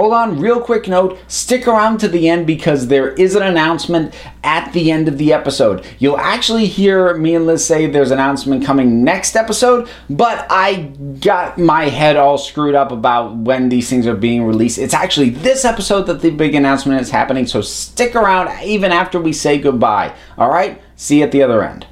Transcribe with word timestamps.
hold 0.00 0.14
on, 0.14 0.40
real 0.40 0.62
quick 0.62 0.88
note 0.88 1.18
stick 1.28 1.68
around 1.68 1.98
to 1.98 2.08
the 2.08 2.26
end 2.26 2.46
because 2.46 2.86
there 2.86 3.12
is 3.12 3.34
an 3.34 3.42
announcement 3.42 4.14
at 4.42 4.72
the 4.72 4.90
end 4.90 5.06
of 5.08 5.18
the 5.18 5.30
episode. 5.30 5.84
You'll 5.98 6.16
actually 6.16 6.64
hear 6.64 7.14
me 7.18 7.34
and 7.34 7.46
Liz 7.46 7.66
say 7.66 7.84
there's 7.86 8.10
an 8.10 8.18
announcement 8.18 8.64
coming 8.64 9.04
next 9.04 9.36
episode, 9.36 9.90
but 10.08 10.46
I 10.48 10.94
got 11.20 11.58
my 11.58 11.90
head 11.90 12.16
all 12.16 12.38
screwed 12.38 12.74
up 12.74 12.92
about 12.92 13.36
when 13.36 13.68
these 13.68 13.90
things 13.90 14.06
are 14.06 14.14
being 14.14 14.44
released. 14.44 14.78
It's 14.78 14.94
actually 14.94 15.28
this 15.28 15.66
episode 15.66 16.04
that 16.04 16.22
the 16.22 16.30
big 16.30 16.54
announcement 16.54 17.02
is 17.02 17.10
happening, 17.10 17.46
so 17.46 17.60
stick 17.60 18.16
around 18.16 18.48
even 18.64 18.92
after 18.92 19.20
we 19.20 19.34
say 19.34 19.58
goodbye. 19.58 20.16
All 20.38 20.48
right? 20.48 20.80
See 20.96 21.18
you 21.18 21.24
at 21.24 21.32
the 21.32 21.42
other 21.42 21.62
end. 21.62 21.86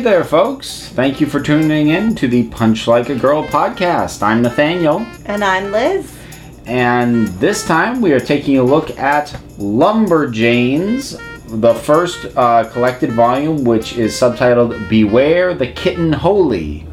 Hey 0.00 0.04
there, 0.04 0.24
folks. 0.24 0.88
Thank 0.88 1.20
you 1.20 1.26
for 1.26 1.40
tuning 1.40 1.88
in 1.88 2.14
to 2.14 2.26
the 2.26 2.44
Punch 2.44 2.86
Like 2.88 3.10
a 3.10 3.14
Girl 3.14 3.44
podcast. 3.46 4.22
I'm 4.22 4.40
Nathaniel, 4.40 5.04
And 5.26 5.44
I'm 5.44 5.70
Liz. 5.72 6.18
and 6.64 7.26
this 7.38 7.66
time 7.66 8.00
we 8.00 8.12
are 8.12 8.18
taking 8.18 8.56
a 8.56 8.62
look 8.62 8.98
at 8.98 9.26
Lumberjanes, 9.58 11.20
the 11.60 11.74
first 11.74 12.34
uh, 12.34 12.64
collected 12.72 13.12
volume, 13.12 13.62
which 13.62 13.98
is 13.98 14.14
subtitled 14.14 14.88
Beware 14.88 15.52
the 15.52 15.70
Kitten 15.70 16.14
Holy. 16.14 16.86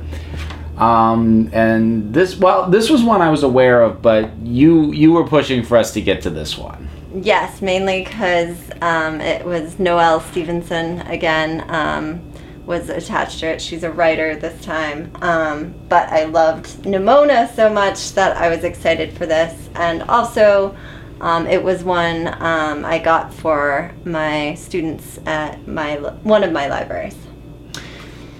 Um, 0.76 1.50
and 1.54 2.14
this, 2.14 2.36
well, 2.38 2.70
this 2.70 2.90
was 2.90 3.04
one 3.06 3.22
I 3.22 3.30
was 3.30 3.44
aware 3.44 3.84
of, 3.84 4.02
but 4.02 4.36
you 4.40 4.92
you 4.92 5.14
were 5.14 5.26
pushing 5.26 5.64
for 5.64 5.78
us 5.78 5.94
to 5.94 6.02
get 6.02 6.22
to 6.24 6.30
this 6.30 6.58
one. 6.58 6.90
Yes, 7.16 7.62
mainly 7.62 8.04
because 8.04 8.58
um, 8.82 9.22
it 9.22 9.46
was 9.46 9.80
Noelle 9.80 10.20
Stevenson 10.20 11.02
again 11.08 11.64
um, 11.70 12.27
was 12.68 12.90
attached 12.90 13.40
to 13.40 13.48
it. 13.48 13.62
She's 13.62 13.84
a 13.84 13.92
writer 13.92 14.36
this 14.36 14.62
time. 14.64 15.12
Um, 15.22 15.74
but 15.88 16.10
I 16.10 16.26
loved 16.26 16.66
Nimona 16.84 17.52
so 17.56 17.70
much 17.70 18.12
that 18.12 18.36
I 18.38 18.50
was 18.50 18.64
excited 18.64 19.14
for 19.14 19.26
this. 19.26 19.70
And 19.76 20.04
also, 20.04 20.76
um, 21.22 21.48
it 21.48 21.64
was 21.64 21.84
one 21.84 22.28
um, 22.28 22.86
I 22.86 23.00
got 23.00 23.34
for 23.34 23.92
my 24.04 24.54
students 24.56 25.18
at 25.26 25.66
my 25.68 25.96
one 26.24 26.44
of 26.44 26.52
my 26.52 26.68
libraries. 26.68 27.16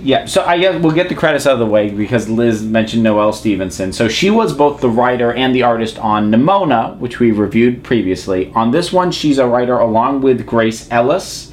Yeah, 0.04 0.26
so 0.26 0.44
I 0.44 0.60
guess 0.60 0.80
we'll 0.80 0.94
get 0.94 1.10
the 1.10 1.16
credits 1.16 1.48
out 1.48 1.54
of 1.54 1.60
the 1.60 1.66
way 1.66 1.90
because 1.90 2.30
Liz 2.30 2.62
mentioned 2.62 3.02
Noelle 3.02 3.34
Stevenson. 3.34 3.92
So 3.92 4.08
she 4.08 4.30
was 4.30 4.54
both 4.54 4.80
the 4.80 4.90
writer 4.90 5.34
and 5.34 5.56
the 5.56 5.64
artist 5.64 5.98
on 5.98 6.30
Nimona, 6.30 6.96
which 7.00 7.20
we 7.20 7.32
reviewed 7.32 7.84
previously. 7.84 8.52
On 8.54 8.70
this 8.70 8.94
one, 8.94 9.12
she's 9.12 9.40
a 9.40 9.48
writer 9.48 9.80
along 9.80 10.22
with 10.22 10.46
Grace 10.46 10.88
Ellis. 10.92 11.52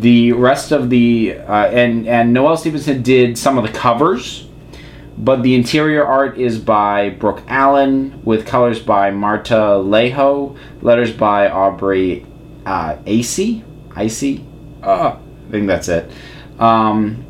The 0.00 0.32
rest 0.32 0.72
of 0.72 0.90
the 0.90 1.38
uh, 1.38 1.66
and 1.68 2.06
and 2.06 2.32
Noelle 2.32 2.56
Stevenson 2.56 3.02
did 3.02 3.38
some 3.38 3.56
of 3.56 3.64
the 3.64 3.72
covers, 3.72 4.46
but 5.16 5.42
the 5.42 5.54
interior 5.54 6.04
art 6.04 6.38
is 6.38 6.58
by 6.58 7.10
Brooke 7.10 7.42
Allen 7.48 8.20
with 8.24 8.46
colors 8.46 8.78
by 8.78 9.10
Maarta 9.10 9.82
Laiho, 9.82 10.56
letters 10.82 11.12
by 11.12 11.48
Aubrey 11.48 12.26
uh, 12.66 12.96
Acey. 13.06 13.62
Icy, 13.94 14.44
uh, 14.82 15.16
I 15.16 15.50
think 15.50 15.66
that's 15.66 15.88
it. 15.88 16.10
Um, 16.58 17.24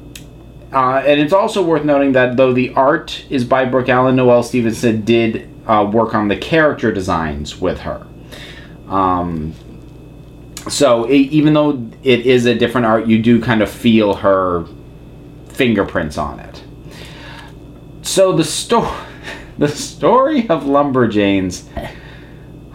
uh, 0.73 1.03
and 1.07 1.21
it's 1.21 1.33
also 1.33 1.63
worth 1.63 1.85
noting 1.85 2.13
that 2.13 2.37
though 2.37 2.53
the 2.53 2.75
art 2.75 3.25
is 3.31 3.45
by 3.45 3.65
Brooke 3.65 3.89
Allen, 3.89 4.17
Noelle 4.17 4.43
Stevenson 4.43 5.03
did 5.05 5.49
uh, 5.67 5.89
work 5.93 6.15
on 6.15 6.27
the 6.27 6.37
character 6.37 6.91
designs 6.91 7.61
with 7.61 7.81
her. 7.81 8.05
Um, 8.89 9.55
so 10.69 11.09
e 11.11 11.29
even 11.31 11.55
though 11.55 11.89
it 12.03 12.27
is 12.27 12.47
a 12.47 12.55
different 12.55 12.87
art, 12.87 13.07
you 13.07 13.23
do 13.23 13.41
kind 13.41 13.63
of 13.63 13.71
feel 13.71 14.15
her 14.15 14.67
fingerprints 15.49 16.19
on 16.19 16.41
it. 16.41 16.63
So 18.03 18.33
the 18.33 18.45
story, 18.45 18.91
the 19.59 19.69
story 19.69 20.49
of 20.49 20.65
Lumberjanes. 20.65 21.65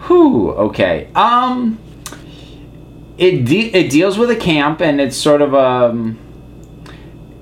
Whew. 0.06 0.50
Okay. 0.52 1.08
Um. 1.14 1.78
It 3.18 3.44
de- 3.44 3.72
it 3.72 3.90
deals 3.90 4.18
with 4.18 4.30
a 4.30 4.36
camp, 4.36 4.80
and 4.80 5.00
it's 5.00 5.16
sort 5.16 5.42
of 5.42 5.54
um 5.54 6.18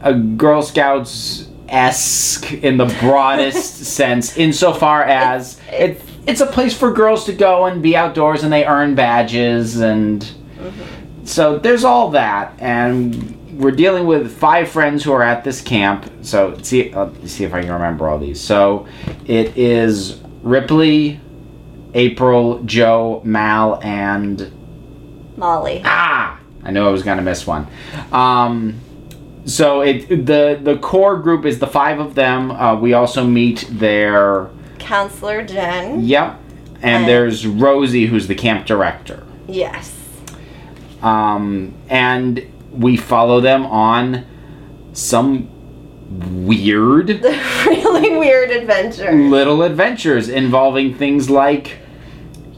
a 0.02 0.14
Girl 0.14 0.62
Scouts 0.62 1.48
esque 1.68 2.52
in 2.52 2.76
the 2.76 2.86
broadest 3.00 3.84
sense, 3.84 4.36
insofar 4.36 5.04
as 5.04 5.60
it 5.70 6.02
it's 6.26 6.40
a 6.40 6.46
place 6.46 6.76
for 6.76 6.92
girls 6.92 7.24
to 7.26 7.32
go 7.32 7.64
and 7.66 7.82
be 7.82 7.96
outdoors, 7.96 8.42
and 8.42 8.52
they 8.52 8.64
earn 8.66 8.94
badges, 8.94 9.80
and 9.80 10.28
so 11.24 11.58
there's 11.58 11.84
all 11.84 12.10
that, 12.10 12.54
and 12.58 13.36
we're 13.58 13.70
dealing 13.72 14.06
with 14.06 14.36
five 14.38 14.68
friends 14.68 15.04
who 15.04 15.12
are 15.12 15.22
at 15.22 15.44
this 15.44 15.60
camp. 15.60 16.10
So 16.22 16.56
see 16.62 16.92
uh, 16.92 17.10
see 17.26 17.44
if 17.44 17.52
I 17.54 17.60
can 17.62 17.72
remember 17.72 18.08
all 18.08 18.18
these. 18.18 18.40
So 18.40 18.86
it 19.26 19.56
is 19.56 20.20
Ripley, 20.42 21.20
April, 21.94 22.62
Joe, 22.64 23.20
Mal, 23.24 23.80
and 23.82 24.50
Molly. 25.36 25.82
Ah, 25.84 26.38
I 26.64 26.70
knew 26.70 26.86
I 26.86 26.90
was 26.90 27.02
gonna 27.02 27.22
miss 27.22 27.46
one. 27.46 27.66
Um, 28.12 28.80
so 29.44 29.80
it 29.82 30.08
the 30.26 30.58
the 30.62 30.78
core 30.78 31.18
group 31.18 31.44
is 31.44 31.58
the 31.58 31.66
five 31.66 31.98
of 31.98 32.14
them. 32.14 32.50
Uh, 32.50 32.76
we 32.76 32.92
also 32.94 33.24
meet 33.26 33.66
their 33.70 34.48
Counselor 34.78 35.42
Jen. 35.44 36.00
yep, 36.04 36.38
and 36.82 36.84
And- 37.02 37.08
there's 37.08 37.46
Rosie 37.46 38.06
who's 38.06 38.26
the 38.26 38.34
camp 38.34 38.66
director. 38.66 39.22
Yes. 39.46 39.96
Um, 41.02 41.74
and 41.88 42.46
we 42.72 42.96
follow 42.96 43.40
them 43.40 43.66
on 43.66 44.26
some 44.92 45.48
weird 46.46 47.08
really 47.66 48.16
weird 48.16 48.50
adventure. 48.50 49.12
little 49.12 49.62
adventures 49.62 50.28
involving 50.28 50.94
things 50.94 51.30
like 51.30 51.78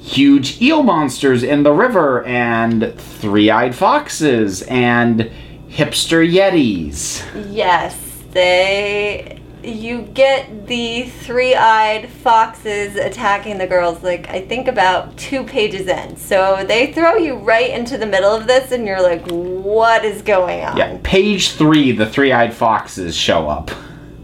huge 0.01 0.61
eel 0.61 0.83
monsters 0.83 1.43
in 1.43 1.63
the 1.63 1.73
river 1.73 2.25
and 2.25 2.99
three-eyed 2.99 3.75
foxes 3.75 4.63
and 4.63 5.31
hipster 5.69 6.27
yetis. 6.29 7.23
Yes, 7.53 7.97
they. 8.33 9.42
You 9.63 10.03
get 10.03 10.67
the 10.67 11.05
three 11.05 11.55
eyed 11.55 12.09
foxes 12.09 12.97
attacking 12.97 13.59
the 13.59 13.67
girls, 13.67 14.03
like, 14.03 14.29
I 14.29 14.41
think 14.41 14.67
about 14.67 15.17
two 15.17 15.45
pages 15.45 15.87
in. 15.87 16.17
So 16.17 16.65
they 16.67 16.93
throw 16.93 17.15
you 17.15 17.37
right 17.37 17.71
into 17.71 17.97
the 17.97 18.07
middle 18.07 18.35
of 18.35 18.47
this, 18.47 18.73
and 18.73 18.87
you're 18.87 19.03
like, 19.03 19.25
what 19.29 20.05
is 20.05 20.21
going 20.23 20.65
on? 20.65 20.77
Yeah, 20.77 20.99
page 21.05 21.53
three, 21.53 21.93
the 21.93 22.07
three-eyed 22.07 22.53
foxes 22.53 23.17
show 23.17 23.49
up. 23.49 23.71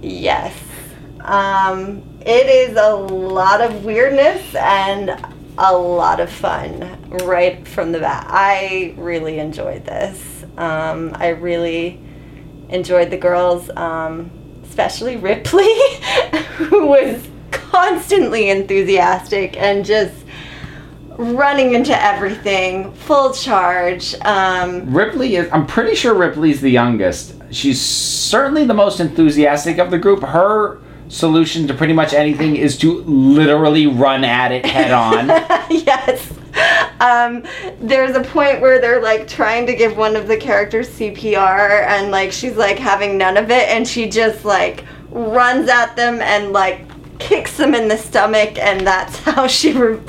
Yes. 0.03 0.54
Um, 1.21 2.03
it 2.21 2.47
is 2.47 2.77
a 2.77 2.94
lot 2.94 3.60
of 3.60 3.84
weirdness 3.84 4.54
and 4.54 5.10
a 5.59 5.77
lot 5.77 6.21
of 6.21 6.31
fun 6.31 7.10
right 7.25 7.66
from 7.66 7.93
the 7.93 8.00
bat. 8.00 8.27
I 8.28 8.94
really 8.97 9.38
enjoyed 9.38 9.84
this. 9.84 10.44
Um, 10.56 11.12
I 11.15 11.28
really 11.28 12.00
enjoyed 12.69 13.10
the 13.10 13.16
girls, 13.16 13.71
um, 13.71 14.31
especially 14.78 15.16
Ripley, 15.16 15.75
who 16.57 16.86
was 16.86 17.28
constantly 17.51 18.48
enthusiastic 18.48 19.57
and 19.57 19.84
just 19.84 20.15
running 21.16 21.75
into 21.75 22.01
everything, 22.01 22.92
full 22.92 23.33
charge. 23.33 24.15
Um, 24.21 24.95
Ripley 24.95 25.34
is, 25.34 25.51
I'm 25.51 25.66
pretty 25.66 25.97
sure 25.97 26.15
Ripley's 26.15 26.60
the 26.60 26.71
youngest. 26.71 27.34
She's 27.51 27.80
certainly 27.80 28.65
the 28.66 28.75
most 28.75 29.01
enthusiastic 29.01 29.78
of 29.78 29.91
the 29.91 29.98
group. 29.98 30.22
Her 30.22 30.81
solution 31.09 31.66
to 31.66 31.74
pretty 31.74 31.92
much 31.95 32.13
anything 32.13 32.54
is 32.54 32.78
to 32.78 33.01
literally 33.01 33.89
run 33.89 34.22
at 34.22 34.53
it 34.53 34.65
head 34.65 34.92
on. 34.92 35.27
yes. 35.71 36.37
Um, 37.00 37.45
there's 37.80 38.16
a 38.16 38.22
point 38.22 38.60
where 38.60 38.80
they're 38.80 39.03
like 39.03 39.28
trying 39.28 39.66
to 39.66 39.74
give 39.74 39.97
one 39.97 40.16
of 40.16 40.28
the 40.28 40.36
characters 40.36 40.89
CPR 40.91 41.86
and 41.86 42.10
like 42.10 42.33
she's 42.33 42.56
like 42.56 42.78
having 42.78 43.16
none 43.16 43.36
of 43.36 43.50
it 43.50 43.68
and 43.68 43.86
she 43.86 44.09
just 44.09 44.45
like 44.45 44.84
runs 45.10 45.68
at 45.68 45.95
them 45.97 46.21
and 46.21 46.53
like 46.53 46.80
kicks 47.18 47.56
them 47.56 47.74
in 47.74 47.89
the 47.89 47.97
stomach 47.97 48.59
and 48.59 48.86
that's 48.86 49.16
how 49.21 49.47
she 49.47 49.72
re- 49.72 50.00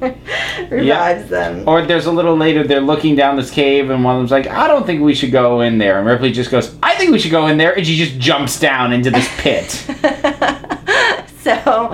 revives 0.70 1.28
them. 1.30 1.66
Or 1.68 1.84
there's 1.84 2.06
a 2.06 2.12
little 2.12 2.36
later, 2.36 2.64
they're 2.66 2.80
looking 2.80 3.16
down 3.16 3.36
this 3.36 3.50
cave, 3.50 3.90
and 3.90 4.04
one 4.04 4.16
of 4.16 4.20
them's 4.20 4.30
like, 4.30 4.46
I 4.46 4.68
don't 4.68 4.84
think 4.86 5.02
we 5.02 5.14
should 5.14 5.32
go 5.32 5.60
in 5.62 5.78
there. 5.78 5.98
And 5.98 6.06
Ripley 6.06 6.32
just 6.32 6.50
goes, 6.50 6.76
I 6.82 6.94
think 6.96 7.12
we 7.12 7.18
should 7.18 7.30
go 7.30 7.46
in 7.46 7.58
there. 7.58 7.76
And 7.76 7.86
she 7.86 7.96
just 7.96 8.18
jumps 8.18 8.60
down 8.60 8.92
into 8.92 9.10
this 9.10 9.28
pit. 9.38 9.70
so, 11.40 11.90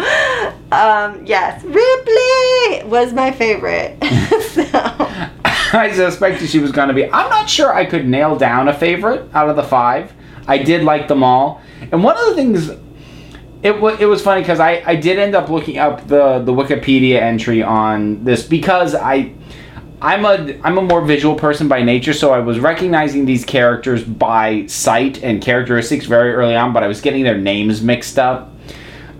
um, 0.73 1.27
yes, 1.27 1.63
Ripley 1.65 2.89
was 2.89 3.13
my 3.13 3.31
favorite. 3.31 4.03
so, 4.51 4.65
I 5.75 5.93
suspected 5.95 6.49
she 6.49 6.59
was 6.59 6.73
going 6.73 6.89
to 6.89 6.95
be. 6.95 7.05
I'm 7.05 7.29
not 7.31 7.49
sure 7.49 7.75
I 7.75 7.85
could 7.85 8.09
nail 8.09 8.37
down 8.37 8.69
a 8.69 8.75
favorite 8.75 9.29
out 9.35 9.49
of 9.49 9.57
the 9.57 9.63
five. 9.63 10.13
I 10.49 10.59
did 10.59 10.83
like 10.83 11.09
them 11.09 11.23
all. 11.23 11.61
And 11.81 12.03
one 12.03 12.17
of 12.17 12.27
the 12.27 12.35
things 12.35 12.71
it, 13.63 13.81
wa 13.81 13.91
it 13.99 14.07
was 14.07 14.23
funny 14.23 14.41
because 14.41 14.61
I, 14.61 14.83
I 14.85 14.97
did 14.97 15.19
end 15.19 15.35
up 15.35 15.49
looking 15.49 15.79
up 15.79 16.09
the, 16.09 16.41
the 16.41 16.53
Wikipedia 16.53 17.21
entry 17.21 17.63
on 17.63 18.25
this 18.25 18.43
because 18.43 18.95
I 18.95 19.35
I'm 20.01 20.25
a 20.25 20.59
I'm 20.65 20.79
a 20.79 20.83
more 20.83 21.01
visual 21.05 21.37
person 21.37 21.69
by 21.69 21.83
nature, 21.83 22.13
so 22.13 22.33
I 22.33 22.41
was 22.41 22.59
recognizing 22.59 23.25
these 23.25 23.45
characters 23.45 24.03
by 24.03 24.67
sight 24.67 25.23
and 25.23 25.41
characteristics 25.41 26.07
very 26.07 26.33
early 26.33 26.57
on, 26.57 26.73
but 26.73 26.83
I 26.83 26.89
was 26.89 27.01
getting 27.01 27.23
their 27.23 27.39
names 27.39 27.83
mixed 27.83 28.19
up. 28.19 28.53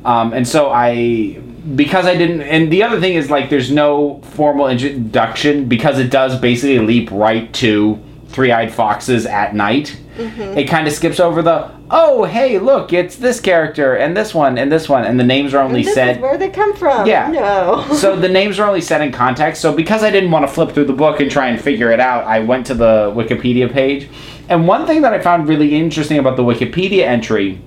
Um, 0.05 0.33
and 0.33 0.47
so 0.47 0.73
I 0.73 1.41
because 1.77 2.07
I 2.07 2.17
didn't 2.17 2.43
and 2.43 2.73
the 2.73 2.83
other 2.83 3.01
thing 3.01 3.15
is 3.15 3.31
like 3.31 3.49
there's 3.49 3.71
no 3.71 4.21
formal 4.33 4.69
introduction 4.69 5.69
because 5.69 5.99
it 5.99 6.11
does 6.11 6.39
basically 6.39 6.81
leap 6.81 7.11
right 7.11 7.53
to 7.55 8.03
three-eyed 8.29 8.73
foxes 8.73 9.27
at 9.27 9.55
night. 9.55 9.99
Mm-hmm. 10.17 10.59
It 10.59 10.69
kind 10.69 10.87
of 10.87 10.93
skips 10.93 11.21
over 11.21 11.41
the 11.41 11.71
oh 11.91 12.25
hey 12.25 12.59
look 12.59 12.93
it's 12.93 13.17
this 13.17 13.39
character 13.39 13.95
and 13.95 14.17
this 14.17 14.35
one 14.35 14.59
and 14.59 14.73
this 14.73 14.89
one 14.89 15.05
and 15.05 15.21
the 15.21 15.25
names 15.25 15.55
are 15.55 15.63
only 15.63 15.83
this 15.83 15.95
said 15.95 16.17
is 16.17 16.23
where 16.23 16.37
they 16.37 16.51
come 16.51 16.75
from. 16.75 17.07
Yeah. 17.07 17.29
No. 17.29 17.87
so 17.95 18.17
the 18.17 18.29
names 18.41 18.59
are 18.59 18.67
only 18.67 18.81
set 18.81 19.01
in 19.01 19.13
context. 19.13 19.63
So 19.63 19.75
because 19.75 20.03
I 20.03 20.11
didn't 20.11 20.33
want 20.33 20.47
to 20.47 20.53
flip 20.53 20.73
through 20.73 20.87
the 20.87 20.93
book 20.93 21.21
and 21.21 21.31
try 21.31 21.49
and 21.49 21.61
figure 21.61 21.93
it 21.93 22.01
out, 22.01 22.25
I 22.25 22.41
went 22.41 22.67
to 22.67 22.75
the 22.75 23.13
Wikipedia 23.15 23.73
page. 23.73 24.09
And 24.49 24.67
one 24.67 24.87
thing 24.87 25.03
that 25.03 25.15
I 25.15 25.21
found 25.21 25.49
really 25.49 25.77
interesting 25.77 26.19
about 26.19 26.37
the 26.37 26.43
Wikipedia 26.43 27.05
entry 27.05 27.61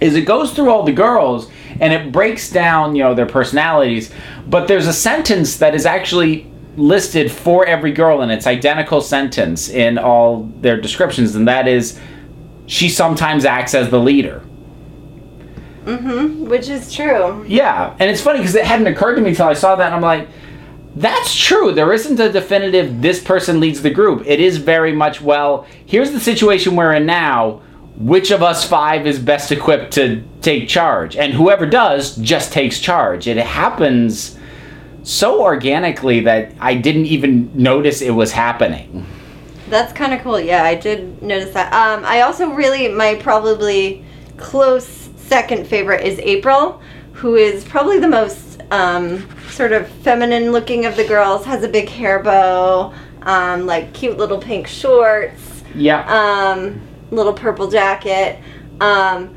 is 0.00 0.16
it 0.16 0.22
goes 0.22 0.52
through 0.52 0.68
all 0.68 0.82
the 0.82 0.92
girls 0.92 1.50
and 1.80 1.92
it 1.92 2.12
breaks 2.12 2.50
down, 2.50 2.94
you 2.96 3.02
know, 3.02 3.14
their 3.14 3.26
personalities, 3.26 4.12
but 4.46 4.68
there's 4.68 4.86
a 4.86 4.92
sentence 4.92 5.56
that 5.58 5.74
is 5.74 5.86
actually 5.86 6.50
listed 6.76 7.30
for 7.30 7.64
every 7.66 7.92
girl 7.92 8.20
and 8.20 8.32
it's 8.32 8.46
identical 8.46 9.00
sentence 9.00 9.68
in 9.68 9.96
all 9.96 10.42
their 10.60 10.80
descriptions 10.80 11.36
and 11.36 11.46
that 11.46 11.68
is 11.68 12.00
she 12.66 12.88
sometimes 12.88 13.44
acts 13.44 13.74
as 13.74 13.90
the 13.90 13.98
leader. 14.00 14.42
mm-hmm. 15.84 16.46
Which 16.48 16.68
is 16.68 16.92
true. 16.92 17.44
Yeah, 17.46 17.94
and 17.98 18.10
it's 18.10 18.20
funny 18.20 18.38
because 18.38 18.54
it 18.54 18.64
hadn't 18.64 18.86
occurred 18.86 19.16
to 19.16 19.20
me 19.20 19.30
until 19.30 19.48
I 19.48 19.54
saw 19.54 19.76
that, 19.76 19.86
and 19.86 19.94
I'm 19.94 20.00
like, 20.00 20.28
that's 20.96 21.34
true. 21.34 21.72
There 21.72 21.92
isn't 21.92 22.18
a 22.20 22.30
definitive 22.30 23.02
this 23.02 23.22
person 23.22 23.60
leads 23.60 23.82
the 23.82 23.90
group. 23.90 24.22
It 24.26 24.40
is 24.40 24.56
very 24.58 24.92
much, 24.92 25.20
well, 25.20 25.66
here's 25.84 26.12
the 26.12 26.20
situation 26.20 26.76
we're 26.76 26.94
in 26.94 27.04
now. 27.04 27.60
Which 27.96 28.30
of 28.32 28.42
us 28.42 28.64
five 28.66 29.06
is 29.06 29.18
best 29.18 29.52
equipped 29.52 29.92
to 29.94 30.22
take 30.42 30.68
charge? 30.68 31.16
And 31.16 31.32
whoever 31.32 31.64
does 31.66 32.16
just 32.16 32.52
takes 32.52 32.80
charge. 32.80 33.28
It 33.28 33.36
happens 33.36 34.36
so 35.04 35.40
organically 35.42 36.20
that 36.20 36.52
I 36.58 36.74
didn't 36.74 37.06
even 37.06 37.50
notice 37.54 38.02
it 38.02 38.10
was 38.10 38.32
happening. 38.32 39.06
That's 39.68 39.92
kind 39.92 40.12
of 40.12 40.20
cool. 40.22 40.40
Yeah, 40.40 40.64
I 40.64 40.74
did 40.74 41.22
notice 41.22 41.52
that. 41.54 41.72
Um, 41.72 42.04
I 42.04 42.22
also 42.22 42.50
really, 42.50 42.88
my 42.88 43.14
probably 43.16 44.04
close 44.36 45.08
second 45.16 45.66
favorite 45.66 46.04
is 46.04 46.18
April, 46.18 46.82
who 47.12 47.36
is 47.36 47.64
probably 47.64 47.98
the 47.98 48.08
most 48.08 48.60
um, 48.70 49.26
sort 49.48 49.72
of 49.72 49.88
feminine 49.88 50.52
looking 50.52 50.84
of 50.84 50.96
the 50.96 51.04
girls, 51.04 51.44
has 51.44 51.62
a 51.62 51.68
big 51.68 51.88
hair 51.88 52.22
bow, 52.22 52.92
um, 53.22 53.66
like 53.66 53.92
cute 53.94 54.18
little 54.18 54.38
pink 54.38 54.66
shorts, 54.66 55.62
Yeah. 55.74 56.04
um, 56.08 56.80
little 57.10 57.32
purple 57.32 57.68
jacket. 57.68 58.38
Um, 58.80 59.34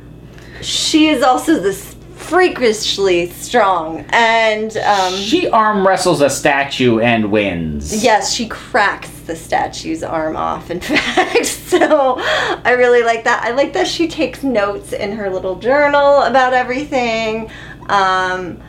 she 0.61 1.07
is 1.07 1.21
also 1.21 1.59
this 1.59 1.95
freakishly 2.15 3.29
strong 3.29 4.03
and 4.09 4.75
um, 4.77 5.13
she 5.13 5.47
arm 5.47 5.87
wrestles 5.87 6.19
a 6.19 6.29
statue 6.29 6.99
and 6.99 7.31
wins. 7.31 8.03
Yes, 8.03 8.33
she 8.33 8.47
cracks 8.47 9.09
the 9.21 9.35
statue's 9.35 10.03
arm 10.03 10.35
off, 10.35 10.69
in 10.69 10.79
fact. 10.81 11.45
So 11.45 12.15
I 12.19 12.71
really 12.71 13.03
like 13.03 13.23
that. 13.25 13.43
I 13.43 13.51
like 13.51 13.73
that 13.73 13.87
she 13.87 14.07
takes 14.07 14.43
notes 14.43 14.93
in 14.93 15.13
her 15.13 15.29
little 15.29 15.55
journal 15.55 16.21
about 16.23 16.53
everything. 16.53 17.49
Um, 17.87 18.61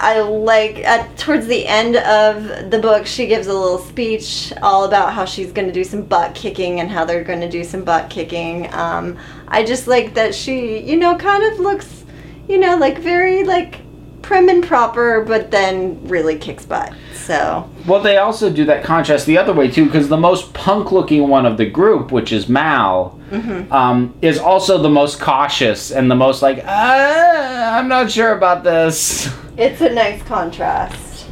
I 0.00 0.20
like 0.20 0.78
at 0.78 1.18
towards 1.18 1.46
the 1.46 1.66
end 1.66 1.96
of 1.96 2.70
the 2.70 2.78
book, 2.78 3.06
she 3.06 3.26
gives 3.26 3.48
a 3.48 3.52
little 3.52 3.78
speech 3.78 4.50
all 4.62 4.84
about 4.84 5.12
how 5.12 5.26
she's 5.26 5.52
going 5.52 5.68
to 5.68 5.74
do 5.74 5.84
some 5.84 6.02
butt 6.02 6.34
kicking 6.34 6.80
and 6.80 6.90
how 6.90 7.04
they're 7.04 7.22
going 7.22 7.42
to 7.42 7.50
do 7.50 7.62
some 7.62 7.84
butt 7.84 8.08
kicking. 8.08 8.72
Um, 8.72 9.18
I 9.46 9.62
just 9.62 9.86
like 9.86 10.14
that 10.14 10.34
she, 10.34 10.78
you 10.78 10.96
know, 10.96 11.16
kind 11.16 11.44
of 11.52 11.60
looks, 11.60 12.04
you 12.48 12.56
know, 12.56 12.78
like 12.78 12.98
very 12.98 13.44
like 13.44 13.82
prim 14.22 14.48
and 14.48 14.64
proper, 14.64 15.24
but 15.24 15.50
then 15.50 16.00
really 16.08 16.38
kicks 16.38 16.64
butt. 16.64 16.92
So 17.14 17.68
Well, 17.86 18.00
they 18.00 18.16
also 18.16 18.50
do 18.50 18.64
that 18.66 18.84
contrast 18.84 19.26
the 19.26 19.38
other 19.38 19.52
way 19.52 19.70
too, 19.70 19.86
because 19.86 20.08
the 20.08 20.16
most 20.16 20.52
punk-looking 20.54 21.28
one 21.28 21.46
of 21.46 21.56
the 21.56 21.66
group, 21.66 22.12
which 22.12 22.32
is 22.32 22.48
Mal, 22.48 23.18
um, 23.70 24.14
is 24.22 24.38
also 24.38 24.78
the 24.78 24.88
most 24.88 25.20
cautious 25.20 25.90
and 25.92 26.10
the 26.10 26.16
most 26.16 26.42
like, 26.42 26.64
ah, 26.66 27.78
I'm 27.78 27.88
not 27.88 28.10
sure 28.10 28.36
about 28.36 28.64
this. 28.64 29.28
It's 29.56 29.80
a 29.80 29.90
nice 29.90 30.22
contrast. 30.22 31.28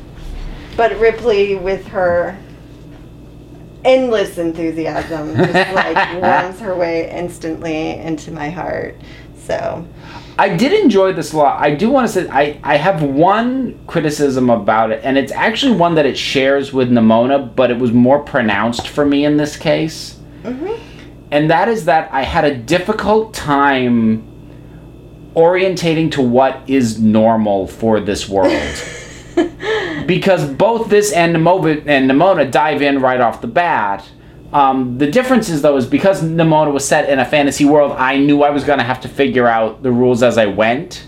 But 0.76 0.98
Ripley, 1.00 1.56
with 1.56 1.86
her 1.88 2.38
endless 3.84 4.38
enthusiasm, 4.38 5.34
just 5.34 5.74
like 5.74 6.22
warms 6.22 6.60
her 6.60 6.76
way 6.76 7.10
instantly 7.10 7.92
into 7.98 8.30
my 8.30 8.50
heart. 8.50 8.96
So, 9.36 9.86
I 10.38 10.56
did 10.56 10.72
enjoy 10.72 11.12
this 11.14 11.32
a 11.32 11.36
lot. 11.36 11.60
I 11.60 11.74
do 11.74 11.90
want 11.90 12.06
to 12.06 12.12
say 12.12 12.28
I, 12.28 12.60
I 12.62 12.76
have 12.76 13.02
one 13.02 13.78
criticism 13.88 14.50
about 14.50 14.92
it, 14.92 15.00
and 15.02 15.18
it's 15.18 15.32
actually 15.32 15.76
one 15.76 15.96
that 15.96 16.06
it 16.06 16.16
shares 16.16 16.72
with 16.72 16.90
Nimona, 16.90 17.54
but 17.56 17.72
it 17.72 17.78
was 17.78 17.92
more 17.92 18.20
pronounced 18.20 18.86
for 18.86 19.04
me 19.04 19.24
in 19.24 19.36
this 19.36 19.56
case. 19.56 20.18
Mm-hmm. 20.44 20.80
And 21.32 21.50
that 21.50 21.68
is 21.68 21.86
that 21.86 22.12
I 22.12 22.22
had 22.22 22.44
a 22.44 22.56
difficult 22.56 23.34
time 23.34 24.24
orientating 25.34 26.12
to 26.12 26.22
what 26.22 26.62
is 26.68 27.00
normal 27.00 27.66
for 27.66 27.98
this 27.98 28.28
world. 28.28 28.52
because 30.06 30.48
both 30.48 30.88
this 30.88 31.12
and 31.12 31.34
Nimona, 31.34 31.84
and 31.86 32.08
Nimona 32.08 32.50
dive 32.50 32.80
in 32.80 33.00
right 33.00 33.20
off 33.20 33.40
the 33.40 33.48
bat. 33.48 34.08
Um, 34.52 34.96
the 34.98 35.10
difference 35.10 35.48
is 35.50 35.60
though 35.62 35.76
is 35.76 35.86
because 35.86 36.22
Nimona 36.22 36.72
was 36.72 36.86
set 36.86 37.08
in 37.10 37.18
a 37.18 37.24
fantasy 37.24 37.64
world, 37.66 37.92
I 37.92 38.16
knew 38.18 38.42
I 38.42 38.50
was 38.50 38.64
going 38.64 38.78
to 38.78 38.84
have 38.84 39.00
to 39.02 39.08
figure 39.08 39.46
out 39.46 39.82
the 39.82 39.92
rules 39.92 40.22
as 40.22 40.38
I 40.38 40.46
went. 40.46 41.04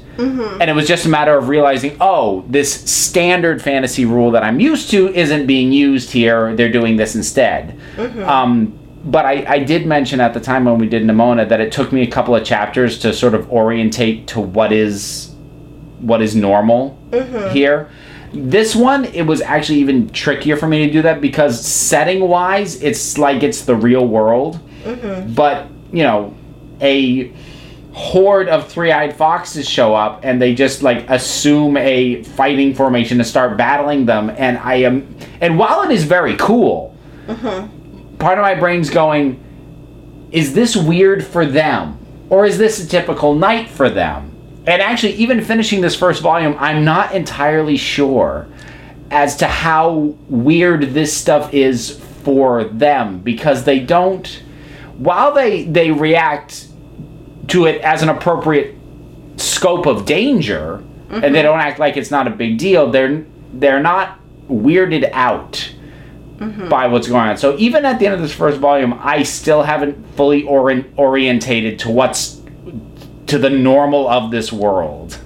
And 0.61 0.69
it 0.69 0.75
was 0.75 0.87
just 0.87 1.07
a 1.07 1.09
matter 1.09 1.39
of 1.39 1.49
realizing, 1.49 1.97
oh, 1.99 2.45
this 2.47 2.71
standard 2.91 3.63
fantasy 3.63 4.05
rule 4.05 4.31
that 4.33 4.43
I'm 4.45 4.61
used 4.61 4.91
to 4.91 5.09
isn't 5.15 5.47
being 5.47 5.73
used 5.73 6.11
here. 6.11 6.55
They're 6.57 6.71
doing 6.71 6.97
this 6.97 7.15
instead. 7.15 7.79
Um, 8.29 8.79
but 9.03 9.25
I, 9.25 9.47
I 9.49 9.59
did 9.61 9.87
mention 9.87 10.21
at 10.21 10.35
the 10.35 10.41
time 10.41 10.67
when 10.67 10.77
we 10.77 10.87
did 10.87 11.05
Nimona 11.05 11.49
that 11.49 11.61
it 11.63 11.73
took 11.73 11.91
me 11.91 12.03
a 12.03 12.07
couple 12.07 12.37
of 12.37 12.45
chapters 12.45 12.99
to 12.99 13.15
sort 13.15 13.35
of 13.35 13.51
orientate 13.51 14.27
to 14.29 14.41
what 14.41 14.73
is 14.73 15.35
what 16.01 16.21
is 16.21 16.35
normal 16.37 16.99
here. 17.53 17.89
This 18.33 18.77
one, 18.77 19.07
it 19.07 19.23
was 19.23 19.41
actually 19.41 19.79
even 19.79 20.09
trickier 20.11 20.57
for 20.57 20.67
me 20.67 20.87
to 20.87 20.93
do 20.93 21.03
that 21.03 21.21
because 21.21 21.65
setting 21.65 22.29
wise, 22.29 22.83
it's 22.83 23.19
like 23.19 23.43
it's 23.43 23.63
the 23.63 23.75
real 23.75 24.07
world. 24.07 24.61
Mm-hmm. 24.85 25.35
But, 25.35 25.69
you 25.93 26.03
know, 26.03 26.35
a 26.81 27.33
horde 27.93 28.49
of 28.49 28.69
three-eyed 28.69 29.17
foxes 29.17 29.69
show 29.69 29.95
up 29.95 30.21
and 30.23 30.41
they 30.41 30.55
just 30.55 30.83
like 30.83 31.09
assume 31.11 31.77
a 31.77 32.23
fighting 32.23 32.73
formation 32.73 33.19
to 33.19 33.25
start 33.25 33.57
battling 33.59 34.07
them 34.07 34.31
and 34.39 34.57
i 34.59 34.75
am 34.75 35.17
and 35.41 35.59
while 35.59 35.83
it 35.83 35.91
is 35.91 36.05
very 36.05 36.37
cool 36.37 36.97
mm-hmm. 37.27 38.17
part 38.19 38.39
of 38.39 38.43
my 38.43 38.55
brain's 38.55 38.89
going 38.89 39.45
is 40.33 40.55
this 40.55 40.77
weird 40.77 41.25
for 41.25 41.45
them? 41.45 41.99
Or 42.29 42.47
is 42.47 42.59
this 42.59 42.85
a 42.85 42.89
typical 42.89 43.35
night 43.35 43.69
for 43.69 43.91
them 43.91 44.30
and 44.67 44.83
actually 44.83 45.13
even 45.15 45.43
finishing 45.43 45.81
this 45.81 45.97
first 45.97 46.23
volume 46.23 46.57
i'm 46.59 46.85
not 46.85 47.15
entirely 47.15 47.77
sure 47.77 48.47
as 49.11 49.37
to 49.37 49.47
how 49.47 50.15
weird 50.29 50.95
this 50.95 51.17
stuff 51.17 51.53
is 51.53 51.99
for 52.23 52.65
them 52.65 53.19
because 53.21 53.65
they 53.65 53.81
don't 53.81 54.43
while 54.99 55.33
they 55.33 55.65
they 55.65 55.91
react 55.91 56.69
to 57.49 57.67
it 57.67 57.81
as 57.81 58.03
an 58.03 58.09
appropriate 58.09 58.77
scope 59.37 59.87
of 59.87 60.05
danger 60.05 60.83
and 61.09 61.23
they 61.23 61.29
mm-hmm. 61.29 61.43
don't 61.43 61.61
act 61.61 61.79
like 61.79 61.97
it's 61.97 62.11
not 62.11 62.27
a 62.27 62.31
big 62.31 62.59
deal 62.59 62.91
they're 62.91 63.25
they're 63.55 63.83
not 63.83 64.21
weirded 64.49 65.11
out 65.13 65.73
mm-hmm. 66.41 66.69
by 66.69 66.87
what's 66.87 67.09
going 67.09 67.29
on. 67.29 67.37
So 67.37 67.57
even 67.59 67.85
at 67.85 67.99
the 67.99 68.07
end 68.07 68.15
of 68.15 68.21
this 68.21 68.35
first 68.35 68.59
volume 68.59 68.99
i 69.01 69.23
still 69.23 69.63
haven't 69.63 69.97
fully 70.17 70.45
ori- 70.45 70.85
orientated 70.97 71.79
to 71.81 71.91
what's 71.91 72.40
to 73.31 73.39
the 73.39 73.51
normal 73.51 74.09
of 74.09 74.31
this 74.31 74.53
world 74.53 75.19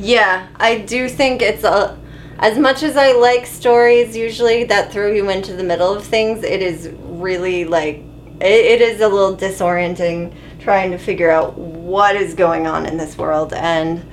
yeah, 0.00 0.48
I 0.56 0.78
do 0.78 1.08
think 1.08 1.42
it's 1.42 1.64
a. 1.64 1.98
As 2.38 2.58
much 2.58 2.82
as 2.82 2.96
I 2.96 3.12
like 3.12 3.44
stories 3.44 4.16
usually 4.16 4.64
that 4.64 4.90
throw 4.90 5.12
you 5.12 5.28
into 5.28 5.52
the 5.52 5.62
middle 5.62 5.94
of 5.94 6.04
things, 6.04 6.42
it 6.42 6.62
is 6.62 6.88
really 7.02 7.64
like. 7.64 8.02
It, 8.40 8.80
it 8.80 8.80
is 8.80 9.00
a 9.02 9.08
little 9.08 9.36
disorienting 9.36 10.34
trying 10.60 10.90
to 10.92 10.98
figure 10.98 11.30
out 11.30 11.58
what 11.58 12.16
is 12.16 12.34
going 12.34 12.66
on 12.66 12.86
in 12.86 12.96
this 12.96 13.16
world 13.16 13.52
and. 13.52 14.04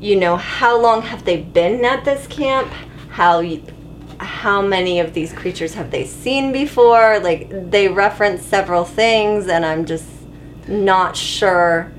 You 0.00 0.16
know, 0.16 0.36
how 0.36 0.78
long 0.78 1.00
have 1.00 1.24
they 1.24 1.38
been 1.38 1.82
at 1.82 2.04
this 2.04 2.26
camp? 2.26 2.70
How 3.08 3.42
how 4.18 4.60
many 4.60 5.00
of 5.00 5.14
these 5.14 5.32
creatures 5.32 5.72
have 5.74 5.90
they 5.90 6.04
seen 6.04 6.52
before? 6.52 7.20
Like 7.20 7.70
they 7.70 7.88
reference 7.88 8.42
several 8.42 8.84
things, 8.84 9.48
and 9.48 9.64
I'm 9.64 9.86
just 9.86 10.04
not 10.68 11.16
sure 11.16 11.92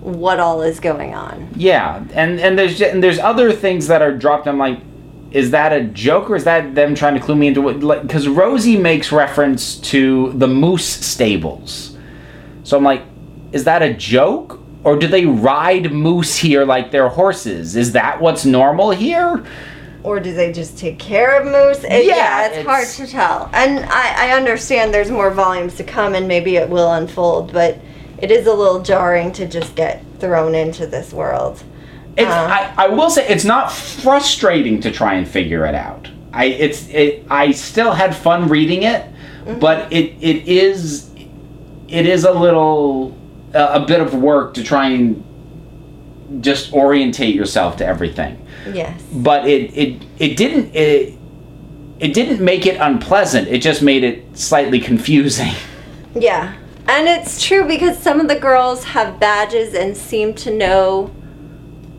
what 0.00 0.38
all 0.40 0.62
is 0.62 0.78
going 0.80 1.14
on. 1.14 1.48
Yeah, 1.56 2.04
and 2.14 2.38
and 2.40 2.58
there's 2.58 2.80
and 2.80 3.02
there's 3.02 3.18
other 3.18 3.52
things 3.52 3.88
that 3.88 4.02
are 4.02 4.12
dropped. 4.16 4.46
I'm 4.46 4.58
like, 4.58 4.78
is 5.32 5.50
that 5.50 5.72
a 5.72 5.82
joke 5.84 6.30
or 6.30 6.36
is 6.36 6.44
that 6.44 6.74
them 6.74 6.94
trying 6.94 7.14
to 7.14 7.20
clue 7.20 7.34
me 7.34 7.48
into 7.48 7.62
what? 7.62 8.02
Because 8.02 8.28
Rosie 8.28 8.76
makes 8.76 9.10
reference 9.12 9.76
to 9.78 10.32
the 10.34 10.46
moose 10.46 10.86
stables, 10.86 11.96
so 12.62 12.76
I'm 12.76 12.84
like, 12.84 13.02
is 13.52 13.64
that 13.64 13.82
a 13.82 13.92
joke 13.94 14.60
or 14.84 14.96
do 14.96 15.08
they 15.08 15.26
ride 15.26 15.90
moose 15.92 16.36
here 16.36 16.64
like 16.64 16.92
they're 16.92 17.08
horses? 17.08 17.74
Is 17.74 17.90
that 17.92 18.20
what's 18.20 18.44
normal 18.44 18.92
here? 18.92 19.44
Or 20.04 20.20
do 20.20 20.32
they 20.32 20.52
just 20.52 20.78
take 20.78 21.00
care 21.00 21.40
of 21.40 21.46
moose? 21.46 21.82
It- 21.82 22.06
Yeah, 22.06 22.46
it's, 22.46 22.58
it's- 22.58 22.64
hard 22.66 22.86
to 22.86 23.12
tell. 23.12 23.50
And 23.52 23.80
I, 23.86 24.28
I 24.28 24.36
understand 24.36 24.94
there's 24.94 25.10
more 25.10 25.32
volumes 25.32 25.74
to 25.78 25.82
come 25.84 26.14
and 26.14 26.28
maybe 26.28 26.54
it 26.54 26.68
will 26.68 26.92
unfold, 26.92 27.52
but 27.52 27.80
it 28.18 28.30
is 28.30 28.46
a 28.46 28.52
little 28.52 28.82
jarring 28.82 29.32
to 29.32 29.46
just 29.46 29.74
get 29.74 30.02
thrown 30.18 30.54
into 30.54 30.86
this 30.86 31.12
world. 31.12 31.62
It's, 32.16 32.30
Uh. 32.30 32.72
I, 32.76 32.84
I 32.84 32.88
will 32.88 33.10
say 33.10 33.26
it's 33.28 33.44
not 33.44 33.70
frustrating 33.72 34.80
to 34.80 34.90
try 34.90 35.14
and 35.14 35.28
figure 35.28 35.66
it 35.66 35.74
out. 35.74 36.08
I 36.32 36.46
it's 36.46 36.88
it, 36.88 37.24
I 37.30 37.52
still 37.52 37.92
had 37.92 38.14
fun 38.14 38.48
reading 38.48 38.82
it, 38.82 39.04
but 39.60 39.92
it 39.92 40.14
it 40.20 40.48
is 40.48 41.10
it 41.88 42.06
is 42.06 42.24
a 42.24 42.32
little 42.32 43.16
a, 43.54 43.82
a 43.82 43.86
bit 43.86 44.00
of 44.00 44.14
work 44.14 44.54
to 44.54 44.62
try 44.64 44.88
and 44.88 45.22
just 46.42 46.72
orientate 46.72 47.34
yourself 47.34 47.76
to 47.78 47.86
everything. 47.86 48.44
Yes. 48.72 49.00
But 49.12 49.46
it 49.46 49.72
it 49.76 50.02
it 50.18 50.36
didn't 50.36 50.74
it 50.74 51.14
it 52.00 52.12
didn't 52.12 52.44
make 52.44 52.66
it 52.66 52.78
unpleasant. 52.80 53.48
It 53.48 53.62
just 53.62 53.80
made 53.82 54.04
it 54.04 54.36
slightly 54.36 54.80
confusing. 54.80 55.52
Yeah. 56.14 56.54
And 56.88 57.08
it's 57.08 57.44
true 57.44 57.66
because 57.66 57.98
some 57.98 58.20
of 58.20 58.28
the 58.28 58.38
girls 58.38 58.84
have 58.84 59.18
badges 59.18 59.74
and 59.74 59.96
seem 59.96 60.34
to 60.34 60.50
know 60.50 61.14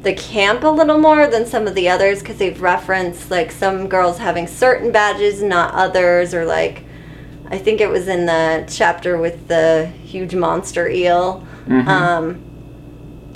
the 0.01 0.13
camp 0.13 0.63
a 0.63 0.69
little 0.69 0.97
more 0.97 1.27
than 1.27 1.45
some 1.45 1.67
of 1.67 1.75
the 1.75 1.89
others 1.89 2.19
because 2.19 2.37
they've 2.37 2.61
referenced 2.61 3.29
like 3.29 3.51
some 3.51 3.89
girls 3.89 4.17
having 4.19 4.47
certain 4.47 4.91
badges, 4.91 5.41
not 5.43 5.73
others, 5.73 6.33
or 6.33 6.45
like 6.45 6.83
I 7.49 7.57
think 7.57 7.81
it 7.81 7.89
was 7.89 8.07
in 8.07 8.25
the 8.25 8.65
chapter 8.71 9.17
with 9.17 9.47
the 9.47 9.87
huge 10.03 10.35
monster 10.35 10.87
eel. 10.87 11.45
Um, 11.87 12.43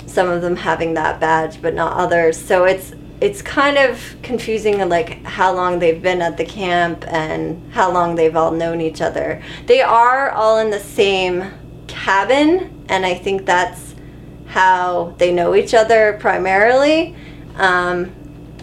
some 0.06 0.28
of 0.28 0.42
them 0.42 0.56
having 0.56 0.94
that 0.94 1.20
badge, 1.20 1.60
but 1.60 1.74
not 1.74 1.96
others. 1.96 2.36
So 2.36 2.64
it's 2.64 2.92
it's 3.22 3.40
kind 3.40 3.78
of 3.78 4.16
confusing, 4.22 4.88
like 4.88 5.24
how 5.24 5.54
long 5.54 5.78
they've 5.78 6.02
been 6.02 6.20
at 6.20 6.36
the 6.36 6.44
camp 6.44 7.04
and 7.06 7.72
how 7.72 7.88
long 7.88 8.16
they've 8.16 8.34
all 8.34 8.50
known 8.50 8.80
each 8.80 9.00
other. 9.00 9.40
They 9.66 9.80
are 9.80 10.30
all 10.30 10.58
in 10.58 10.70
the 10.70 10.80
same 10.80 11.48
cabin, 11.86 12.84
and 12.88 13.06
I 13.06 13.14
think 13.14 13.46
that's 13.46 13.94
how 14.46 15.14
they 15.18 15.32
know 15.32 15.54
each 15.54 15.72
other 15.72 16.18
primarily. 16.20 17.14
Um, 17.54 18.12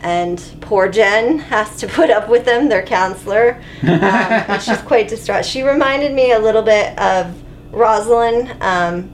and 0.01 0.43
poor 0.59 0.89
Jen 0.89 1.39
has 1.39 1.77
to 1.77 1.87
put 1.99 2.09
up 2.09 2.27
with 2.27 2.43
them, 2.43 2.67
their 2.67 2.85
counselor, 2.85 3.63
um, 3.83 4.59
she's 4.59 4.81
quite 4.81 5.07
distraught. 5.07 5.45
She 5.45 5.63
reminded 5.63 6.11
me 6.11 6.33
a 6.33 6.39
little 6.39 6.63
bit 6.63 6.99
of 6.99 7.33
Rosalind 7.71 8.61
um, 8.61 9.09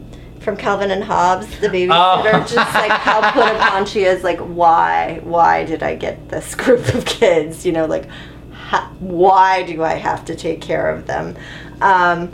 from 0.46 0.56
Calvin 0.56 0.92
and 0.92 1.04
Hobbes, 1.04 1.48
the 1.60 1.68
babysitter. 1.68 2.34
Oh. 2.34 2.40
Just 2.48 2.74
like 2.76 2.92
how 2.92 3.32
put 3.34 3.56
upon 3.56 3.86
she 3.88 4.04
is. 4.04 4.24
Like, 4.24 4.40
why? 4.40 5.20
Why 5.24 5.66
did 5.66 5.82
I 5.82 5.96
get 5.96 6.30
this 6.30 6.54
group 6.64 6.94
of 6.94 7.04
kids? 7.04 7.66
You 7.66 7.74
know, 7.74 7.88
like, 7.88 8.08
ha- 8.54 8.94
why 9.00 9.64
do 9.64 9.84
I 9.84 9.96
have 9.96 10.24
to 10.26 10.36
take 10.36 10.62
care 10.62 10.90
of 10.92 11.08
them? 11.08 11.36
Um, 11.82 12.32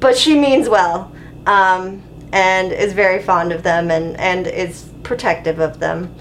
but 0.00 0.16
she 0.16 0.36
means 0.36 0.68
well, 0.68 1.12
um, 1.46 2.02
and 2.32 2.72
is 2.72 2.94
very 2.94 3.22
fond 3.22 3.52
of 3.52 3.62
them, 3.62 3.90
and 3.90 4.18
and 4.18 4.46
is 4.46 4.90
protective 5.02 5.60
of 5.60 5.78
them. 5.78 6.12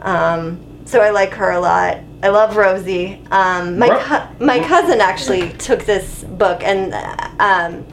Um, 0.00 0.58
so 0.86 1.00
I 1.00 1.10
like 1.10 1.32
her 1.34 1.50
a 1.50 1.60
lot. 1.60 1.98
I 2.22 2.30
love 2.30 2.56
Rosie. 2.56 3.22
Um, 3.30 3.78
my 3.78 4.28
my 4.40 4.58
cousin 4.66 5.02
actually 5.02 5.52
took 5.52 5.84
this 5.84 6.24
book 6.24 6.62
and 6.64 6.94
uh, 6.94 7.30
um, 7.38 7.86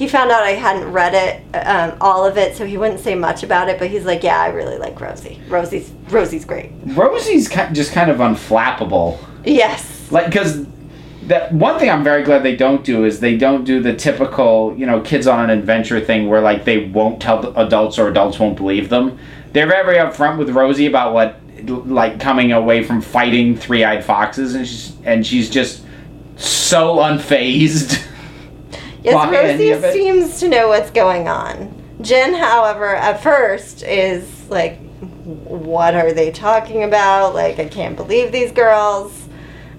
he 0.00 0.08
found 0.08 0.30
out 0.30 0.42
I 0.42 0.52
hadn't 0.52 0.90
read 0.90 1.12
it, 1.12 1.54
um, 1.66 1.94
all 2.00 2.24
of 2.24 2.38
it, 2.38 2.56
so 2.56 2.64
he 2.64 2.78
wouldn't 2.78 3.00
say 3.00 3.14
much 3.14 3.42
about 3.42 3.68
it. 3.68 3.78
But 3.78 3.90
he's 3.90 4.06
like, 4.06 4.22
"Yeah, 4.22 4.40
I 4.40 4.48
really 4.48 4.78
like 4.78 4.98
Rosie. 4.98 5.38
Rosie's 5.46 5.90
Rosie's 6.08 6.46
great." 6.46 6.72
Rosie's 6.86 7.50
just 7.50 7.92
kind 7.92 8.10
of 8.10 8.16
unflappable. 8.16 9.18
Yes. 9.44 10.10
like 10.10 10.24
because 10.24 10.64
that 11.24 11.52
one 11.52 11.78
thing 11.78 11.90
I'm 11.90 12.02
very 12.02 12.22
glad 12.22 12.42
they 12.42 12.56
don't 12.56 12.82
do 12.82 13.04
is 13.04 13.20
they 13.20 13.36
don't 13.36 13.64
do 13.64 13.82
the 13.82 13.94
typical 13.94 14.74
you 14.74 14.86
know 14.86 15.02
kids 15.02 15.26
on 15.26 15.50
an 15.50 15.50
adventure 15.50 16.00
thing 16.00 16.30
where 16.30 16.40
like 16.40 16.64
they 16.64 16.86
won't 16.86 17.20
tell 17.20 17.42
the 17.42 17.52
adults 17.60 17.98
or 17.98 18.08
adults 18.08 18.38
won't 18.38 18.56
believe 18.56 18.88
them. 18.88 19.18
They're 19.52 19.66
very 19.66 19.96
upfront 19.96 20.38
with 20.38 20.48
Rosie 20.48 20.86
about 20.86 21.12
what 21.12 21.38
like 21.68 22.18
coming 22.18 22.52
away 22.52 22.84
from 22.84 23.02
fighting 23.02 23.54
three-eyed 23.54 24.02
foxes 24.02 24.54
and 24.54 24.66
she's 24.66 24.96
and 25.04 25.26
she's 25.26 25.50
just 25.50 25.84
so 26.36 26.96
unfazed. 26.96 28.06
Yes, 29.02 29.14
Rosie 29.32 29.92
seems 29.92 30.40
to 30.40 30.48
know 30.48 30.68
what's 30.68 30.90
going 30.90 31.28
on. 31.28 31.74
Jen, 32.00 32.34
however, 32.34 32.94
at 32.94 33.22
first 33.22 33.82
is 33.82 34.24
like, 34.48 34.78
"What 35.24 35.94
are 35.94 36.12
they 36.12 36.30
talking 36.30 36.82
about? 36.84 37.34
Like, 37.34 37.58
I 37.58 37.66
can't 37.66 37.96
believe 37.96 38.32
these 38.32 38.52
girls." 38.52 39.28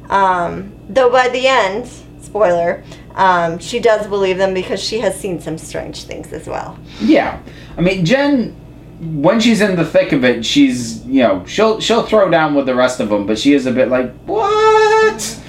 Um, 0.10 0.74
though 0.90 1.10
by 1.10 1.30
the 1.30 1.48
end, 1.48 1.90
spoiler, 2.22 2.84
um, 3.16 3.60
she 3.60 3.80
does 3.80 4.08
believe 4.08 4.38
them 4.38 4.54
because 4.54 4.82
she 4.84 5.00
has 5.00 5.20
seen 5.20 5.40
some 5.40 5.58
strange 5.58 6.04
things 6.04 6.34
as 6.34 6.48
well. 6.48 6.78
yeah, 7.00 7.40
I 7.78 7.82
mean 7.82 8.06
Jen. 8.06 8.56
When 9.01 9.40
she's 9.40 9.62
in 9.62 9.75
the 9.78 9.84
thick 9.86 10.12
of 10.12 10.24
it, 10.24 10.46
she's 10.46 11.04
you 11.08 11.24
know 11.24 11.44
she'll 11.48 11.80
she'll 11.80 12.04
throw 12.04 12.30
down 12.30 12.54
with 12.54 12.68
the 12.68 12.75
rest 12.75 13.00
of 13.00 13.10
them, 13.10 13.25
but 13.25 13.40
she 13.40 13.54
is 13.54 13.66
a 13.66 13.72
bit 13.72 13.88
like 13.90 14.13
what? 14.25 15.40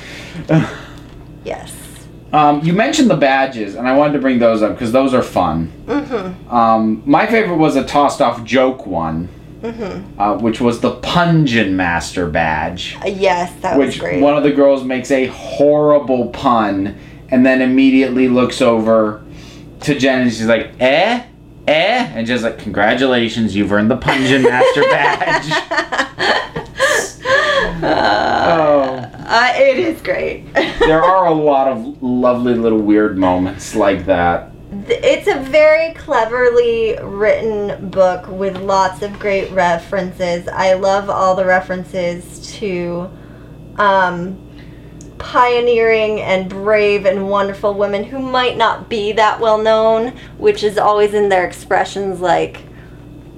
Yes. 1.44 1.72
Um, 2.32 2.64
you 2.64 2.72
mentioned 2.72 3.10
the 3.10 3.16
badges, 3.16 3.74
and 3.74 3.86
I 3.86 3.94
wanted 3.96 4.14
to 4.14 4.18
bring 4.20 4.38
those 4.38 4.62
up 4.62 4.72
because 4.72 4.90
those 4.92 5.12
are 5.12 5.22
fun. 5.22 5.70
Mm-hmm. 5.86 6.50
Um, 6.54 7.02
my 7.04 7.26
favorite 7.26 7.56
was 7.58 7.76
a 7.76 7.84
tossed 7.84 8.20
off 8.22 8.42
joke 8.44 8.86
one, 8.86 9.28
Mm-hmm. 9.62 10.20
uh, 10.20 10.38
which 10.38 10.60
was 10.60 10.80
the 10.80 10.96
Pungeon 11.02 11.74
Master 11.74 12.26
badge, 12.28 12.96
Uh, 13.00 13.06
yes, 13.06 13.52
that 13.60 13.78
was 13.78 13.86
which 13.90 14.00
great. 14.00 14.20
one 14.20 14.36
of 14.36 14.42
the 14.42 14.50
girls 14.50 14.82
makes 14.82 15.12
a 15.12 15.26
horrible 15.26 16.30
pun 16.30 16.96
and 17.28 17.46
then 17.46 17.62
immediately 17.62 18.26
looks 18.26 18.60
over 18.60 19.22
to 19.82 19.96
Jen 19.96 20.22
and 20.22 20.30
she's 20.32 20.46
like, 20.48 20.72
eh? 20.80 21.22
Eh? 21.68 22.10
And 22.12 22.26
just 22.26 22.42
like, 22.42 22.58
congratulations, 22.58 23.54
you've 23.54 23.70
earned 23.72 23.88
the 23.88 23.96
Pungeon 23.98 24.42
Master 24.42 24.82
badge. 24.90 25.52
oh. 27.84 29.11
Uh, 29.24 29.52
it 29.56 29.78
is 29.78 30.00
great. 30.02 30.46
There 30.82 31.02
are 31.02 31.26
a 31.26 31.34
lot 31.34 31.68
of 31.68 32.02
lovely 32.02 32.54
little 32.54 32.80
weird 32.80 33.16
moments 33.16 33.76
like 33.76 34.04
that. 34.06 34.50
It's 34.88 35.28
a 35.28 35.38
very 35.38 35.94
cleverly 35.94 36.98
written 37.00 37.88
book 37.88 38.26
with 38.26 38.56
lots 38.56 39.02
of 39.02 39.16
great 39.20 39.50
references. 39.52 40.48
I 40.48 40.72
love 40.72 41.08
all 41.08 41.36
the 41.36 41.44
references 41.44 42.52
to 42.58 43.08
um, 43.76 44.40
pioneering 45.18 46.20
and 46.20 46.50
brave 46.50 47.06
and 47.06 47.28
wonderful 47.28 47.74
women 47.74 48.02
who 48.02 48.18
might 48.18 48.56
not 48.56 48.88
be 48.88 49.12
that 49.12 49.38
well 49.38 49.58
known, 49.58 50.16
which 50.36 50.64
is 50.64 50.78
always 50.78 51.14
in 51.14 51.28
their 51.28 51.46
expressions 51.46 52.20
like, 52.20 52.62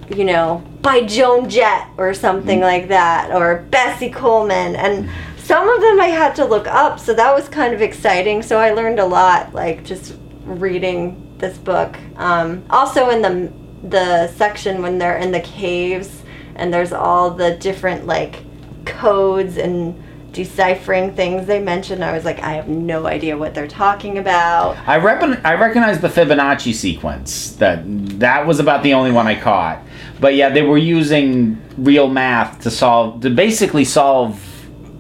you 0.08 0.24
know, 0.24 0.64
by 0.80 1.02
Joan 1.02 1.50
Jett 1.50 1.88
or 1.98 2.14
something 2.14 2.60
like 2.60 2.88
that, 2.88 3.32
or 3.32 3.66
Bessie 3.70 4.10
Coleman. 4.10 4.76
And 4.76 5.10
some 5.44 5.68
of 5.68 5.80
them 5.82 6.00
I 6.00 6.06
had 6.06 6.34
to 6.36 6.44
look 6.46 6.66
up, 6.66 6.98
so 6.98 7.12
that 7.12 7.34
was 7.34 7.48
kind 7.48 7.74
of 7.74 7.82
exciting. 7.82 8.42
So 8.42 8.58
I 8.58 8.70
learned 8.70 8.98
a 8.98 9.04
lot, 9.04 9.54
like 9.54 9.84
just 9.84 10.16
reading 10.44 11.34
this 11.36 11.58
book. 11.58 11.96
Um, 12.16 12.64
also, 12.70 13.10
in 13.10 13.20
the 13.20 13.52
the 13.88 14.28
section 14.28 14.80
when 14.80 14.96
they're 14.96 15.18
in 15.18 15.30
the 15.30 15.40
caves 15.40 16.22
and 16.56 16.72
there's 16.72 16.92
all 16.92 17.30
the 17.30 17.56
different 17.56 18.06
like 18.06 18.42
codes 18.86 19.58
and 19.58 20.02
deciphering 20.32 21.14
things 21.14 21.46
they 21.46 21.60
mentioned, 21.60 22.02
I 22.02 22.12
was 22.12 22.24
like, 22.24 22.40
I 22.40 22.54
have 22.54 22.68
no 22.68 23.06
idea 23.06 23.36
what 23.36 23.54
they're 23.54 23.68
talking 23.68 24.16
about. 24.16 24.78
I 24.88 24.96
rep- 24.96 25.44
I 25.44 25.54
recognize 25.56 26.00
the 26.00 26.08
Fibonacci 26.08 26.72
sequence. 26.72 27.54
That 27.56 27.82
that 28.18 28.46
was 28.46 28.60
about 28.60 28.82
the 28.82 28.94
only 28.94 29.12
one 29.12 29.26
I 29.26 29.38
caught. 29.38 29.82
But 30.20 30.36
yeah, 30.36 30.48
they 30.48 30.62
were 30.62 30.78
using 30.78 31.60
real 31.76 32.08
math 32.08 32.62
to 32.62 32.70
solve 32.70 33.20
to 33.20 33.28
basically 33.28 33.84
solve 33.84 34.40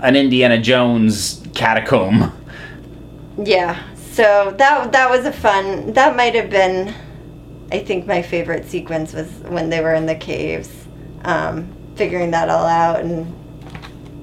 an 0.04 0.16
Indiana 0.16 0.60
Jones 0.60 1.42
catacomb. 1.54 2.32
Yeah. 3.42 3.82
So 4.12 4.54
that 4.58 4.92
that 4.92 5.10
was 5.10 5.24
a 5.26 5.32
fun. 5.32 5.92
That 5.94 6.14
might 6.14 6.34
have 6.34 6.50
been, 6.50 6.94
I 7.72 7.80
think, 7.80 8.06
my 8.06 8.22
favorite 8.22 8.68
sequence 8.68 9.12
was 9.12 9.28
when 9.48 9.70
they 9.70 9.80
were 9.80 9.94
in 9.94 10.06
the 10.06 10.14
caves, 10.14 10.70
um, 11.24 11.74
figuring 11.96 12.30
that 12.30 12.48
all 12.48 12.66
out, 12.66 13.00
and 13.00 13.34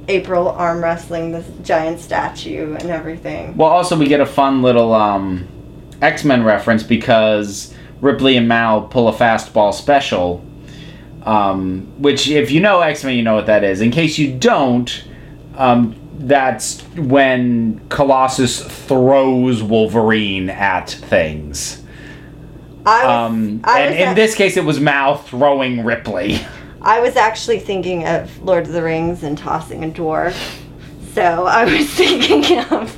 April 0.07 0.49
arm 0.49 0.81
wrestling 0.81 1.31
this 1.31 1.47
giant 1.63 1.99
statue 1.99 2.75
and 2.75 2.89
everything. 2.89 3.57
Well, 3.57 3.69
also 3.69 3.97
we 3.97 4.07
get 4.07 4.21
a 4.21 4.25
fun 4.25 4.61
little 4.61 4.93
um, 4.93 5.47
X 6.01 6.23
Men 6.23 6.43
reference 6.43 6.83
because 6.83 7.73
Ripley 7.99 8.37
and 8.37 8.47
Mal 8.47 8.83
pull 8.83 9.09
a 9.09 9.13
fastball 9.13 9.73
special. 9.73 10.45
Um, 11.23 11.81
which, 12.01 12.29
if 12.29 12.49
you 12.49 12.61
know 12.61 12.81
X 12.81 13.03
Men, 13.03 13.15
you 13.15 13.23
know 13.23 13.35
what 13.35 13.47
that 13.47 13.63
is. 13.63 13.81
In 13.81 13.91
case 13.91 14.17
you 14.17 14.35
don't, 14.37 15.03
um, 15.57 15.95
that's 16.19 16.81
when 16.95 17.81
Colossus 17.89 18.63
throws 18.63 19.63
Wolverine 19.63 20.49
at 20.49 20.89
things. 20.89 21.81
I 22.85 23.05
was, 23.05 23.31
Um, 23.31 23.61
I, 23.63 23.81
and 23.81 24.09
in 24.09 24.15
this 24.15 24.35
case, 24.35 24.57
it 24.57 24.65
was 24.65 24.79
Mal 24.79 25.17
throwing 25.17 25.83
Ripley. 25.83 26.39
I 26.81 26.99
was 26.99 27.15
actually 27.15 27.59
thinking 27.59 28.07
of 28.07 28.41
Lord 28.43 28.65
of 28.65 28.73
the 28.73 28.81
Rings 28.81 29.23
and 29.23 29.37
tossing 29.37 29.83
a 29.83 29.89
dwarf. 29.89 30.35
So 31.13 31.45
I 31.45 31.65
was 31.77 31.89
thinking 31.89 32.59
of, 32.59 32.97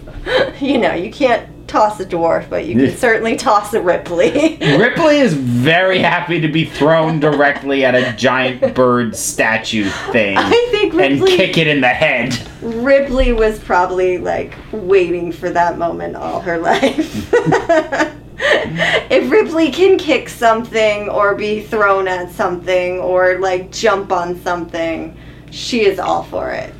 you 0.61 0.77
know, 0.77 0.93
you 0.93 1.11
can't 1.11 1.49
toss 1.67 1.99
a 1.99 2.05
dwarf, 2.05 2.49
but 2.49 2.65
you 2.65 2.75
can 2.75 2.95
certainly 2.97 3.35
toss 3.35 3.73
a 3.73 3.81
Ripley. 3.81 4.57
Ripley 4.77 5.17
is 5.17 5.33
very 5.33 5.99
happy 5.99 6.39
to 6.39 6.47
be 6.47 6.65
thrown 6.65 7.19
directly 7.19 7.83
at 7.83 7.95
a 7.95 8.15
giant 8.15 8.75
bird 8.75 9.15
statue 9.15 9.89
thing 10.11 10.37
I 10.37 10.49
think 10.71 10.82
and 10.99 11.25
kick 11.25 11.57
it 11.57 11.67
in 11.67 11.81
the 11.81 11.87
head. 11.87 12.37
Ripley 12.61 13.33
was 13.33 13.59
probably 13.59 14.17
like 14.17 14.55
waiting 14.71 15.31
for 15.31 15.49
that 15.49 15.77
moment 15.77 16.15
all 16.15 16.39
her 16.39 16.57
life. 16.57 17.29
if 18.37 19.31
Ripley 19.31 19.71
can 19.71 19.97
kick 19.97 20.29
something 20.29 21.09
or 21.09 21.35
be 21.35 21.61
thrown 21.61 22.07
at 22.07 22.31
something 22.31 22.99
or 22.99 23.39
like 23.39 23.71
jump 23.71 24.11
on 24.11 24.39
something, 24.41 25.17
she 25.51 25.85
is 25.85 25.99
all 25.99 26.23
for 26.23 26.51
it. 26.51 26.73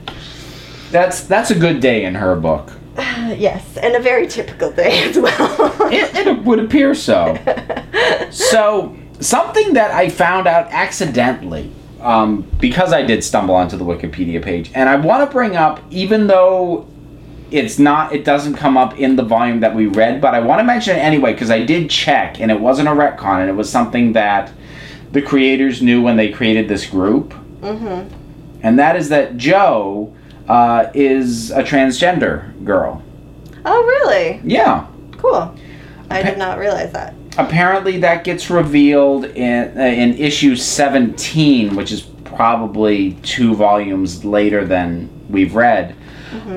That's 0.91 1.23
that's 1.23 1.51
a 1.51 1.55
good 1.55 1.79
day 1.79 2.05
in 2.05 2.15
her 2.15 2.35
book. 2.35 2.71
Yes, 3.35 3.77
and 3.77 3.95
a 3.95 3.99
very 3.99 4.27
typical 4.27 4.71
day 4.71 5.03
as 5.09 5.17
well. 5.17 5.71
It, 5.91 6.27
it 6.27 6.43
would 6.43 6.59
appear 6.59 6.93
so. 6.93 7.37
So 8.31 8.95
something 9.19 9.73
that 9.73 9.91
I 9.91 10.09
found 10.09 10.47
out 10.47 10.67
accidentally, 10.71 11.71
um, 12.03 12.49
because 12.59 12.93
I 12.93 13.01
did 13.01 13.23
stumble 13.23 13.55
onto 13.55 13.77
the 13.77 13.85
Wikipedia 13.85 14.41
page, 14.41 14.71
and 14.75 14.89
I 14.89 14.95
want 14.95 15.27
to 15.27 15.33
bring 15.33 15.55
up, 15.55 15.81
even 15.89 16.27
though 16.27 16.87
it's 17.51 17.79
not, 17.79 18.13
it 18.13 18.25
doesn't 18.25 18.55
come 18.55 18.77
up 18.77 18.99
in 18.99 19.15
the 19.15 19.23
volume 19.23 19.59
that 19.61 19.75
we 19.75 19.87
read, 19.87 20.19
but 20.21 20.33
I 20.33 20.39
want 20.39 20.59
to 20.59 20.63
mention 20.63 20.95
it 20.95 20.99
anyway 20.99 21.33
because 21.33 21.51
I 21.51 21.63
did 21.63 21.89
check, 21.89 22.39
and 22.39 22.51
it 22.51 22.59
wasn't 22.59 22.87
a 22.87 22.91
retcon, 22.91 23.41
and 23.41 23.49
it 23.49 23.55
was 23.55 23.69
something 23.69 24.13
that 24.13 24.51
the 25.11 25.21
creators 25.21 25.81
knew 25.81 26.01
when 26.01 26.17
they 26.17 26.31
created 26.31 26.67
this 26.67 26.85
group, 26.85 27.33
hmm 27.61 28.03
and 28.63 28.79
that 28.79 28.95
is 28.95 29.09
that 29.09 29.35
Joe 29.35 30.15
uh, 30.47 30.89
is 30.93 31.51
a 31.51 31.63
transgender 31.63 32.63
girl. 32.63 33.03
Oh, 33.65 33.83
really? 33.83 34.41
Yeah. 34.43 34.87
Cool. 35.17 35.55
I 36.09 36.23
did 36.23 36.37
not 36.37 36.57
realize 36.57 36.91
that. 36.93 37.13
Apparently 37.37 37.97
that 37.99 38.23
gets 38.23 38.49
revealed 38.49 39.25
in 39.25 39.77
uh, 39.77 39.81
in 39.81 40.13
issue 40.17 40.55
17 40.55 41.75
which 41.75 41.91
is 41.91 42.01
probably 42.01 43.13
two 43.23 43.53
volumes 43.55 44.23
later 44.25 44.65
than 44.65 45.09
we've 45.29 45.55
read 45.55 45.95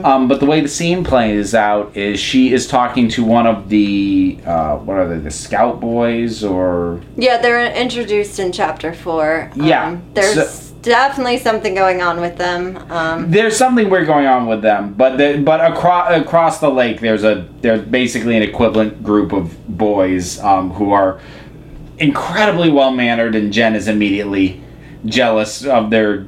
um, 0.04 0.26
but 0.26 0.40
the 0.40 0.46
way 0.46 0.60
the 0.60 0.68
scene 0.68 1.04
plays 1.04 1.54
out 1.54 1.96
is 1.96 2.18
she 2.18 2.52
is 2.52 2.66
talking 2.66 3.08
to 3.10 3.24
one 3.24 3.46
of 3.46 3.68
the 3.68 4.38
uh, 4.46 4.76
what 4.76 4.96
are 4.96 5.06
they 5.08 5.18
the 5.18 5.30
scout 5.30 5.80
boys 5.80 6.42
or 6.42 7.02
Yeah, 7.16 7.38
they're 7.38 7.72
introduced 7.74 8.38
in 8.38 8.52
chapter 8.52 8.94
four. 8.94 9.50
Yeah, 9.54 9.88
Um, 9.88 10.02
there's 10.14 10.65
definitely 10.86 11.36
something 11.38 11.74
going 11.74 12.00
on 12.00 12.20
with 12.20 12.36
them. 12.38 12.76
Um, 12.90 13.30
there's 13.30 13.56
something 13.56 13.90
weird 13.90 14.06
going 14.06 14.26
on 14.26 14.46
with 14.46 14.62
them 14.62 14.94
but 14.94 15.16
the, 15.18 15.42
but 15.44 15.60
across 15.60 16.10
across 16.18 16.60
the 16.60 16.70
lake 16.70 17.00
there's 17.00 17.24
a 17.24 17.46
there's 17.60 17.82
basically 17.82 18.36
an 18.36 18.42
equivalent 18.42 19.02
group 19.02 19.32
of 19.32 19.44
boys 19.76 20.38
um, 20.40 20.70
who 20.70 20.92
are 20.92 21.20
incredibly 21.98 22.70
well 22.70 22.92
mannered 22.92 23.34
and 23.34 23.52
Jen 23.52 23.74
is 23.74 23.88
immediately 23.88 24.62
jealous 25.04 25.64
of 25.64 25.90
their 25.90 26.26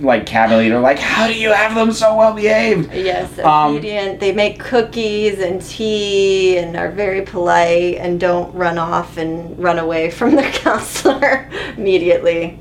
like 0.00 0.24
cabin 0.24 0.56
leader 0.58 0.80
like 0.80 0.98
how 0.98 1.26
do 1.26 1.34
you 1.34 1.52
have 1.52 1.74
them 1.74 1.92
so 1.92 2.16
well 2.16 2.32
behaved 2.32 2.90
yes, 2.94 3.38
Um, 3.40 3.72
obedient. 3.76 4.18
they 4.18 4.32
make 4.32 4.58
cookies 4.58 5.40
and 5.40 5.60
tea 5.60 6.56
and 6.56 6.74
are 6.76 6.90
very 6.90 7.20
polite 7.22 7.96
and 7.98 8.18
don't 8.18 8.50
run 8.54 8.78
off 8.78 9.18
and 9.18 9.58
run 9.58 9.78
away 9.78 10.10
from 10.10 10.36
their 10.36 10.50
counselor 10.64 11.50
immediately. 11.76 12.58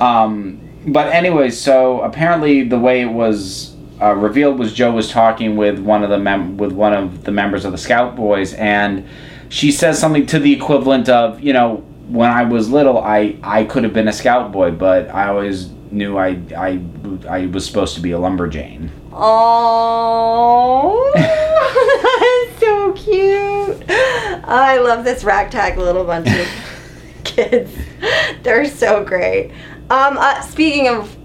Um, 0.00 0.60
but 0.92 1.12
anyway, 1.12 1.50
so 1.50 2.00
apparently 2.02 2.62
the 2.64 2.78
way 2.78 3.00
it 3.02 3.12
was 3.12 3.74
uh, 4.00 4.14
revealed 4.14 4.58
was 4.58 4.72
Joe 4.72 4.92
was 4.92 5.10
talking 5.10 5.56
with 5.56 5.78
one 5.78 6.02
of 6.04 6.10
the 6.10 6.18
mem- 6.18 6.56
with 6.56 6.72
one 6.72 6.92
of 6.92 7.24
the 7.24 7.32
members 7.32 7.64
of 7.64 7.72
the 7.72 7.78
Scout 7.78 8.14
Boys, 8.16 8.54
and 8.54 9.06
she 9.48 9.72
says 9.72 9.98
something 9.98 10.26
to 10.26 10.38
the 10.38 10.52
equivalent 10.52 11.08
of, 11.08 11.40
you 11.40 11.52
know, 11.52 11.84
when 12.08 12.30
I 12.30 12.44
was 12.44 12.70
little, 12.70 12.98
I 12.98 13.36
I 13.42 13.64
could 13.64 13.84
have 13.84 13.92
been 13.92 14.08
a 14.08 14.12
Scout 14.12 14.52
Boy, 14.52 14.70
but 14.70 15.12
I 15.14 15.28
always 15.28 15.70
knew 15.90 16.16
I 16.18 16.40
I 16.56 16.80
I 17.28 17.46
was 17.46 17.66
supposed 17.66 17.94
to 17.96 18.00
be 18.00 18.12
a 18.12 18.18
lumberjane. 18.18 18.90
Oh, 19.12 21.10
that's 21.14 22.60
so 22.60 22.92
cute. 22.92 23.84
I 23.90 24.78
love 24.78 25.04
this 25.04 25.24
ragtag 25.24 25.76
little 25.76 26.04
bunch 26.04 26.28
of 26.28 26.48
kids. 27.24 27.70
They're 28.42 28.66
so 28.68 29.04
great. 29.04 29.52
Um, 29.90 30.18
uh, 30.18 30.40
speaking 30.42 30.88
of 30.88 31.16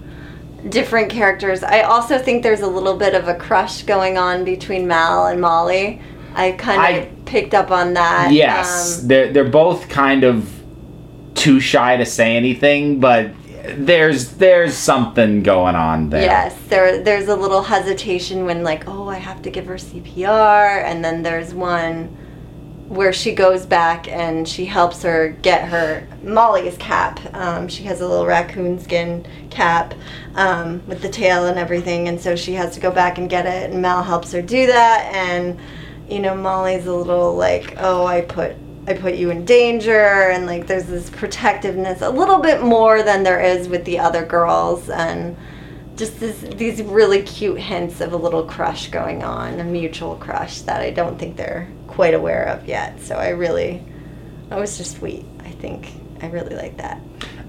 different 0.68 1.10
characters, 1.10 1.62
I 1.62 1.82
also 1.82 2.18
think 2.18 2.42
there's 2.42 2.62
a 2.62 2.66
little 2.66 2.96
bit 2.96 3.14
of 3.14 3.28
a 3.28 3.34
crush 3.34 3.82
going 3.82 4.16
on 4.16 4.44
between 4.44 4.86
Mal 4.86 5.26
and 5.26 5.40
Molly. 5.40 6.00
I 6.34 6.52
kind 6.52 6.96
of 6.96 7.04
I- 7.04 7.10
picked 7.26 7.54
up 7.54 7.70
on 7.70 7.94
that. 7.94 8.32
Yes, 8.32 9.00
Um, 9.02 9.08
they're 9.08 9.32
they're 9.32 9.44
both 9.44 9.88
kind 9.88 10.24
of 10.24 10.50
too 11.34 11.60
shy 11.60 11.96
to 11.96 12.04
say 12.06 12.36
anything, 12.36 13.00
but 13.00 13.30
there's 13.76 14.32
there's 14.32 14.74
something 14.74 15.42
going 15.42 15.74
on 15.74 16.10
there. 16.10 16.22
Yes, 16.22 16.56
there 16.68 17.02
there's 17.02 17.28
a 17.28 17.36
little 17.36 17.62
hesitation 17.62 18.44
when 18.46 18.62
like, 18.62 18.88
oh, 18.88 19.08
I 19.08 19.18
have 19.18 19.42
to 19.42 19.50
give 19.50 19.66
her 19.66 19.76
CPR, 19.76 20.84
and 20.84 21.04
then 21.04 21.22
there's 21.22 21.54
one 21.54 22.16
where 22.88 23.12
she 23.12 23.34
goes 23.34 23.64
back 23.64 24.08
and 24.08 24.46
she 24.46 24.66
helps 24.66 25.02
her 25.02 25.30
get 25.42 25.68
her 25.68 26.06
Molly's 26.22 26.76
cap. 26.76 27.18
Um, 27.34 27.66
she 27.66 27.84
has 27.84 28.00
a 28.00 28.06
little 28.06 28.26
raccoon 28.26 28.78
skin 28.78 29.26
cap 29.50 29.94
um, 30.34 30.82
with 30.86 31.00
the 31.00 31.08
tail 31.08 31.46
and 31.46 31.58
everything, 31.58 32.08
and 32.08 32.20
so 32.20 32.36
she 32.36 32.52
has 32.54 32.74
to 32.74 32.80
go 32.80 32.90
back 32.90 33.18
and 33.18 33.28
get 33.28 33.46
it. 33.46 33.70
And 33.70 33.80
Mal 33.80 34.02
helps 34.02 34.32
her 34.32 34.42
do 34.42 34.66
that, 34.66 35.10
and 35.14 35.58
you 36.08 36.20
know 36.20 36.34
Molly's 36.34 36.86
a 36.86 36.94
little 36.94 37.34
like, 37.34 37.74
oh, 37.78 38.04
I 38.06 38.20
put 38.20 38.56
I 38.86 38.92
put 38.92 39.14
you 39.14 39.30
in 39.30 39.46
danger, 39.46 40.30
and 40.30 40.46
like 40.46 40.66
there's 40.66 40.86
this 40.86 41.08
protectiveness 41.08 42.02
a 42.02 42.10
little 42.10 42.38
bit 42.38 42.62
more 42.62 43.02
than 43.02 43.22
there 43.22 43.40
is 43.40 43.66
with 43.68 43.84
the 43.86 43.98
other 43.98 44.24
girls, 44.24 44.90
and 44.90 45.36
just 45.96 46.18
this, 46.18 46.40
these 46.56 46.82
really 46.82 47.22
cute 47.22 47.58
hints 47.58 48.00
of 48.00 48.12
a 48.12 48.16
little 48.16 48.44
crush 48.44 48.90
going 48.90 49.22
on, 49.22 49.60
a 49.60 49.64
mutual 49.64 50.16
crush 50.16 50.60
that 50.62 50.80
I 50.80 50.90
don't 50.90 51.18
think 51.18 51.36
they're 51.36 51.68
quite 51.86 52.14
aware 52.14 52.44
of 52.44 52.66
yet. 52.66 53.00
So 53.00 53.16
I 53.16 53.28
really, 53.28 53.82
that 54.48 54.58
was 54.58 54.76
just 54.76 54.96
sweet. 54.96 55.24
I 55.40 55.50
think 55.50 55.92
I 56.20 56.28
really 56.28 56.56
like 56.56 56.76
that. 56.78 57.00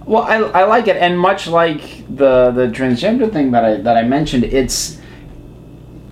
Well, 0.06 0.24
I, 0.24 0.36
I 0.36 0.64
like 0.66 0.88
it, 0.88 0.98
and 0.98 1.20
much 1.20 1.48
like 1.48 1.82
the 2.16 2.52
the 2.52 2.68
transgender 2.68 3.32
thing 3.32 3.52
that 3.52 3.66
I 3.66 3.78
that 3.78 3.98
I 3.98 4.04
mentioned, 4.04 4.44
it's 4.44 5.00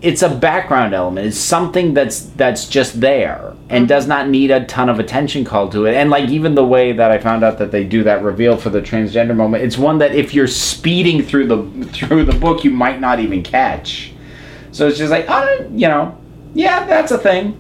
it's 0.04 0.22
a 0.22 0.28
background 0.28 0.94
element. 0.94 1.28
It's 1.28 1.38
something 1.38 1.94
that's 1.94 2.20
that's 2.36 2.68
just 2.68 3.00
there 3.00 3.54
and 3.70 3.84
mm-hmm. 3.84 3.86
does 3.86 4.06
not 4.06 4.28
need 4.28 4.52
a 4.52 4.66
ton 4.66 4.90
of 4.90 5.00
attention 5.00 5.46
called 5.46 5.72
to 5.72 5.86
it. 5.86 5.96
And 5.96 6.10
like 6.10 6.30
even 6.30 6.56
the 6.56 6.66
way 6.66 6.92
that 6.92 7.10
I 7.10 7.18
found 7.18 7.44
out 7.44 7.58
that 7.60 7.72
they 7.72 7.86
do 7.86 8.04
that 8.04 8.22
reveal 8.22 8.58
for 8.58 8.70
the 8.70 8.82
transgender 8.82 9.34
moment, 9.34 9.64
it's 9.64 9.78
one 9.78 10.00
that 10.00 10.14
if 10.14 10.34
you're 10.34 10.46
speeding 10.46 11.24
through 11.24 11.48
the 11.48 11.86
through 11.88 12.26
the 12.26 12.38
book, 12.38 12.66
you 12.66 12.72
might 12.72 13.00
not 13.00 13.22
even 13.22 13.42
catch. 13.42 14.12
So 14.74 14.88
it's 14.88 14.98
just 14.98 15.10
like, 15.10 15.26
oh, 15.30 15.70
you 15.72 15.88
know, 15.88 16.18
yeah, 16.54 16.86
that's 16.86 17.12
a 17.12 17.18
thing. 17.18 17.58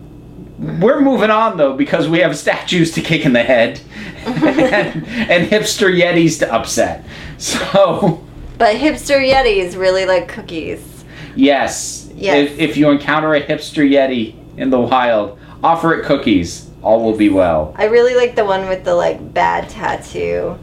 We're 0.81 0.99
moving 0.99 1.29
on 1.29 1.55
though 1.55 1.77
because 1.77 2.09
we 2.09 2.19
have 2.19 2.37
statues 2.37 2.91
to 2.91 3.01
kick 3.01 3.25
in 3.25 3.31
the 3.31 3.43
head 3.43 3.79
and, 4.25 4.37
and 4.45 5.47
hipster 5.47 5.97
yetis 5.97 6.39
to 6.39 6.53
upset. 6.53 7.05
So 7.37 8.25
But 8.57 8.75
hipster 8.75 9.25
yetis 9.25 9.77
really 9.77 10.05
like 10.05 10.27
cookies. 10.27 11.05
yes, 11.35 12.02
Yes. 12.15 12.51
If, 12.51 12.59
if 12.59 12.77
you 12.77 12.89
encounter 12.89 13.33
a 13.33 13.41
hipster 13.41 13.87
yeti 13.87 14.35
in 14.57 14.69
the 14.69 14.79
wild, 14.79 15.39
offer 15.63 15.93
it 15.93 16.05
cookies. 16.05 16.69
All 16.81 17.01
will 17.03 17.17
be 17.17 17.29
well. 17.29 17.73
I 17.77 17.85
really 17.85 18.13
like 18.13 18.35
the 18.35 18.43
one 18.43 18.67
with 18.67 18.83
the 18.83 18.93
like 18.93 19.33
bad 19.33 19.69
tattoo 19.69 20.57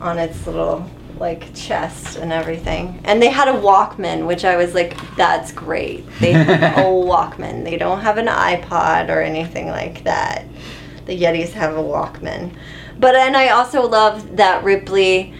on 0.00 0.18
its 0.18 0.46
little 0.46 0.88
like 1.18 1.54
chest 1.54 2.16
and 2.16 2.32
everything. 2.32 3.00
And 3.04 3.20
they 3.20 3.28
had 3.28 3.48
a 3.48 3.52
Walkman, 3.52 4.26
which 4.26 4.44
I 4.44 4.56
was 4.56 4.74
like, 4.74 4.96
that's 5.16 5.52
great. 5.52 6.06
They 6.20 6.32
have 6.32 6.78
a 6.78 6.82
Walkman. 6.82 7.64
They 7.64 7.76
don't 7.76 8.00
have 8.00 8.18
an 8.18 8.26
iPod 8.26 9.10
or 9.10 9.20
anything 9.20 9.68
like 9.68 10.04
that. 10.04 10.46
The 11.04 11.18
Yetis 11.18 11.52
have 11.52 11.76
a 11.76 11.82
Walkman. 11.82 12.54
But 12.98 13.14
and 13.14 13.36
I 13.36 13.48
also 13.48 13.86
love 13.86 14.36
that 14.36 14.64
Ripley 14.64 15.34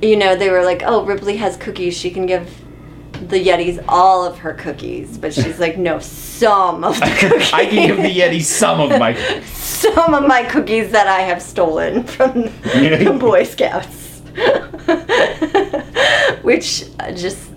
you 0.00 0.16
know, 0.16 0.34
they 0.34 0.50
were 0.50 0.64
like, 0.64 0.82
"Oh, 0.84 1.04
Ripley 1.04 1.36
has 1.36 1.56
cookies. 1.56 1.96
She 1.96 2.10
can 2.10 2.26
give 2.26 2.61
the 3.28 3.44
Yetis 3.44 3.84
all 3.88 4.24
of 4.24 4.38
her 4.38 4.54
cookies, 4.54 5.18
but 5.18 5.32
she's 5.32 5.58
like, 5.58 5.78
no, 5.78 5.98
some 5.98 6.84
of 6.84 6.98
the 6.98 7.16
cookies. 7.18 7.50
I 7.52 7.66
can 7.66 7.86
give 7.86 7.96
the 7.96 8.20
Yeti 8.20 8.42
some 8.42 8.80
of 8.80 8.98
my. 8.98 9.14
some 9.44 10.14
of 10.14 10.26
my 10.26 10.44
cookies 10.44 10.90
that 10.92 11.08
I 11.08 11.20
have 11.20 11.42
stolen 11.42 12.04
from 12.04 12.42
the 12.42 13.16
Boy 13.18 13.44
Scouts. 13.44 14.20
Which 16.42 16.84
just 17.14 17.52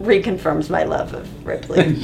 reconfirms 0.00 0.70
my 0.70 0.84
love 0.84 1.14
of 1.14 1.46
Ripley. 1.46 1.96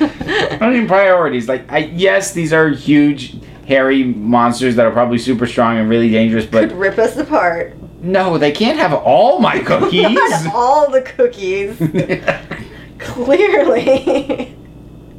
I 0.00 0.70
mean, 0.70 0.86
priorities. 0.86 1.48
Like, 1.48 1.70
I, 1.70 1.78
yes, 1.78 2.32
these 2.32 2.52
are 2.52 2.68
huge, 2.68 3.36
hairy 3.66 4.04
monsters 4.04 4.76
that 4.76 4.86
are 4.86 4.92
probably 4.92 5.18
super 5.18 5.46
strong 5.46 5.78
and 5.78 5.88
really 5.88 6.10
dangerous, 6.10 6.46
but 6.46 6.68
Could 6.68 6.78
rip 6.78 6.98
us 6.98 7.16
apart. 7.16 7.74
No, 8.04 8.38
they 8.38 8.52
can't 8.52 8.78
have 8.78 8.92
all 8.92 9.38
my 9.38 9.58
cookies. 9.64 10.14
Not 10.14 10.54
all 10.54 10.90
the 10.90 11.02
cookies. 11.02 11.76
Clearly. 12.98 14.56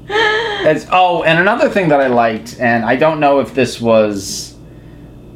As, 0.07 0.87
oh, 0.91 1.23
and 1.23 1.39
another 1.39 1.69
thing 1.69 1.89
that 1.89 1.99
I 1.99 2.07
liked, 2.07 2.59
and 2.59 2.85
I 2.85 2.95
don't 2.95 3.19
know 3.19 3.39
if 3.39 3.53
this 3.53 3.81
was 3.81 4.55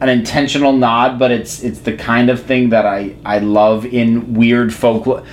an 0.01 0.09
intentional 0.09 0.71
nod, 0.71 1.19
but 1.19 1.31
it's 1.31 1.63
it's 1.63 1.79
the 1.79 1.95
kind 1.95 2.29
of 2.29 2.41
thing 2.41 2.69
that 2.69 2.85
I 2.85 3.15
I 3.25 3.39
love 3.39 3.85
in 3.85 4.33
weird 4.33 4.73
folklore. 4.73 5.23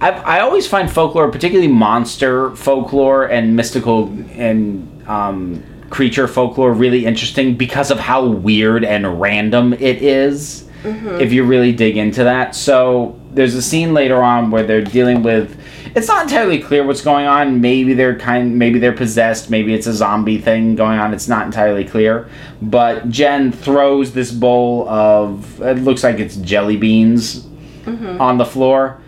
I 0.00 0.10
I 0.10 0.40
always 0.40 0.66
find 0.66 0.90
folklore, 0.90 1.30
particularly 1.30 1.72
monster 1.72 2.54
folklore 2.56 3.26
and 3.26 3.56
mystical 3.56 4.08
and 4.32 5.08
um, 5.08 5.62
creature 5.90 6.28
folklore, 6.28 6.72
really 6.72 7.06
interesting 7.06 7.56
because 7.56 7.90
of 7.90 7.98
how 7.98 8.26
weird 8.26 8.84
and 8.84 9.20
random 9.20 9.72
it 9.74 10.02
is. 10.02 10.68
Mm-hmm. 10.82 11.20
If 11.20 11.32
you 11.32 11.44
really 11.44 11.72
dig 11.72 11.96
into 11.96 12.24
that, 12.24 12.54
so 12.54 13.20
there's 13.32 13.54
a 13.54 13.62
scene 13.62 13.92
later 13.92 14.22
on 14.22 14.50
where 14.50 14.62
they're 14.62 14.82
dealing 14.82 15.22
with. 15.22 15.58
It's 15.94 16.08
not 16.08 16.22
entirely 16.22 16.60
clear 16.60 16.86
what's 16.86 17.02
going 17.02 17.26
on. 17.26 17.60
Maybe 17.60 17.94
they're 17.94 18.18
kind. 18.18 18.58
Maybe 18.58 18.78
they're 18.78 18.92
possessed. 18.92 19.50
Maybe 19.50 19.74
it's 19.74 19.86
a 19.86 19.92
zombie 19.92 20.38
thing 20.38 20.76
going 20.76 20.98
on. 20.98 21.12
It's 21.12 21.28
not 21.28 21.44
entirely 21.44 21.84
clear. 21.84 22.30
But 22.62 23.10
Jen 23.10 23.52
throws 23.52 24.12
this 24.12 24.32
bowl 24.32 24.88
of. 24.88 25.60
It 25.60 25.78
looks 25.78 26.02
like 26.02 26.18
it's 26.18 26.36
jelly 26.36 26.76
beans 26.76 27.42
mm-hmm. 27.84 28.20
on 28.20 28.38
the 28.38 28.46
floor, 28.46 29.00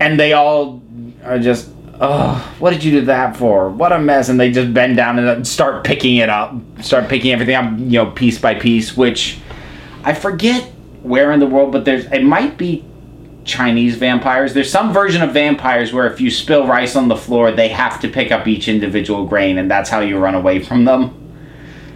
and 0.00 0.18
they 0.18 0.32
all 0.32 0.82
are 1.24 1.38
just. 1.38 1.70
Oh, 2.02 2.56
what 2.58 2.70
did 2.70 2.82
you 2.82 2.92
do 2.92 3.00
that 3.02 3.36
for? 3.36 3.68
What 3.68 3.92
a 3.92 3.98
mess! 3.98 4.30
And 4.30 4.40
they 4.40 4.50
just 4.50 4.72
bend 4.72 4.96
down 4.96 5.18
and 5.18 5.28
uh, 5.28 5.44
start 5.44 5.84
picking 5.84 6.16
it 6.16 6.30
up, 6.30 6.54
start 6.80 7.10
picking 7.10 7.30
everything 7.30 7.54
up, 7.54 7.72
you 7.76 8.02
know, 8.02 8.06
piece 8.06 8.38
by 8.38 8.54
piece. 8.54 8.96
Which 8.96 9.38
I 10.02 10.14
forget 10.14 10.72
where 11.02 11.32
in 11.32 11.40
the 11.40 11.46
world, 11.46 11.72
but 11.72 11.84
there's 11.84 12.04
it 12.06 12.22
might 12.22 12.56
be 12.58 12.84
Chinese 13.44 13.96
vampires. 13.96 14.54
There's 14.54 14.70
some 14.70 14.92
version 14.92 15.22
of 15.22 15.32
vampires 15.32 15.92
where 15.92 16.06
if 16.12 16.20
you 16.20 16.30
spill 16.30 16.66
rice 16.66 16.96
on 16.96 17.08
the 17.08 17.16
floor, 17.16 17.50
they 17.52 17.68
have 17.68 18.00
to 18.00 18.08
pick 18.08 18.30
up 18.30 18.46
each 18.46 18.68
individual 18.68 19.26
grain, 19.26 19.58
and 19.58 19.70
that's 19.70 19.90
how 19.90 20.00
you 20.00 20.18
run 20.18 20.34
away 20.34 20.60
from 20.62 20.84
them. 20.84 21.16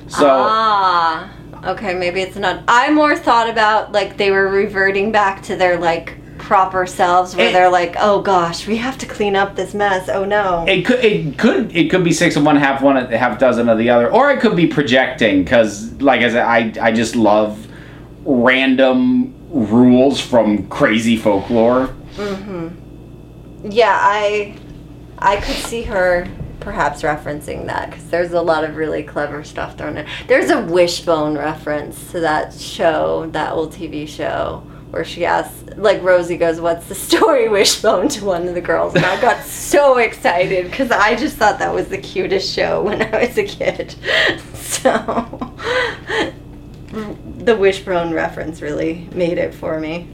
So 0.09 0.27
ah. 0.29 1.31
Okay, 1.67 1.95
maybe 1.95 2.21
it's 2.21 2.37
not. 2.37 2.62
I 2.69 2.90
more 2.90 3.17
thought 3.17 3.49
about 3.49 3.93
like 3.93 4.17
they 4.19 4.31
were 4.31 4.49
reverting 4.49 5.12
back 5.12 5.43
to 5.45 5.57
their 5.57 5.79
like 5.79 6.19
proper 6.37 6.85
selves 6.85 7.35
where 7.35 7.49
It- 7.49 7.53
they're 7.53 7.71
like, 7.71 7.97
oh 7.99 8.21
gosh, 8.21 8.67
we 8.67 8.77
have 8.77 8.99
to 8.99 9.07
clean 9.07 9.35
up 9.35 9.57
this 9.57 9.73
mess. 9.73 10.11
Oh 10.11 10.25
no. 10.27 10.67
it 10.69 10.85
could 10.85 11.03
it 11.03 11.38
could 11.38 11.75
it 11.75 11.90
could 11.90 12.05
be 12.05 12.12
six 12.12 12.37
of 12.37 12.45
one, 12.45 12.57
half 12.57 12.83
one, 12.83 12.97
half 13.12 13.38
dozen 13.38 13.69
of 13.71 13.79
the 13.79 13.88
other, 13.88 14.11
or 14.12 14.31
it 14.31 14.40
could 14.40 14.57
be 14.57 14.67
projecting 14.67 15.43
because, 15.43 15.90
like 16.03 16.21
I 16.21 16.29
said, 16.29 16.45
I 16.45 16.88
I 16.88 16.93
just 16.93 17.17
love 17.17 17.63
random 18.25 19.35
rules 19.51 20.21
from 20.21 20.67
crazy 20.69 21.17
folklore. 21.17 21.95
Mm-hmm. 22.17 23.71
Yeah, 23.71 23.97
I 24.01 24.57
I 25.19 25.37
could 25.37 25.57
see 25.57 25.83
her 25.83 26.29
perhaps 26.61 27.03
referencing 27.03 27.67
that 27.67 27.91
because 27.91 28.09
there's 28.09 28.33
a 28.33 28.41
lot 28.41 28.65
of 28.65 28.77
really 28.77 29.03
clever 29.03 29.45
stuff 29.45 29.77
thrown 29.77 29.99
in. 29.99 30.07
There's 30.27 30.51
a 30.51 30.61
Wishbone 30.61 31.37
reference 31.37 32.11
to 32.13 32.21
that 32.21 32.55
show, 32.55 33.29
that 33.33 33.53
old 33.53 33.73
TV 33.73 34.09
show, 34.09 34.63
where 34.91 35.05
she 35.05 35.25
asks, 35.27 35.63
like 35.77 36.03
Rosie 36.03 36.37
goes, 36.37 36.61
"What's 36.61 36.87
the 36.87 36.95
story, 36.95 37.49
Wishbone?" 37.59 38.09
to 38.09 38.25
one 38.25 38.49
of 38.49 38.55
the 38.55 38.61
girls, 38.61 38.95
and 38.95 39.05
I 39.05 39.21
got 39.21 39.45
so 39.45 39.99
excited 39.99 40.71
because 40.71 40.91
I 40.91 41.17
just 41.17 41.37
thought 41.37 41.59
that 41.59 41.73
was 41.73 41.89
the 41.89 41.99
cutest 41.99 42.53
show 42.55 42.83
when 42.83 43.03
I 43.03 43.27
was 43.27 43.39
a 43.39 43.45
kid. 43.45 43.95
So 44.65 44.91
the 47.44 47.57
Wishbone 47.57 48.12
reference 48.12 48.62
really 48.62 49.09
made 49.12 49.38
it 49.38 49.54
for 49.54 49.78
me. 49.78 50.09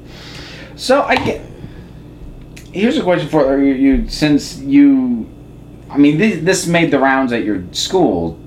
So 0.76 1.02
I 1.02 1.16
get. 1.16 1.40
Here's 2.72 2.96
a 2.96 3.02
question 3.02 3.28
for 3.28 3.60
you, 3.60 3.74
you 3.74 4.08
since 4.08 4.58
you, 4.58 5.28
I 5.88 5.98
mean, 5.98 6.18
this, 6.18 6.42
this 6.44 6.66
made 6.66 6.92
the 6.92 7.00
rounds 7.00 7.32
at 7.32 7.42
your 7.42 7.64
school, 7.72 8.38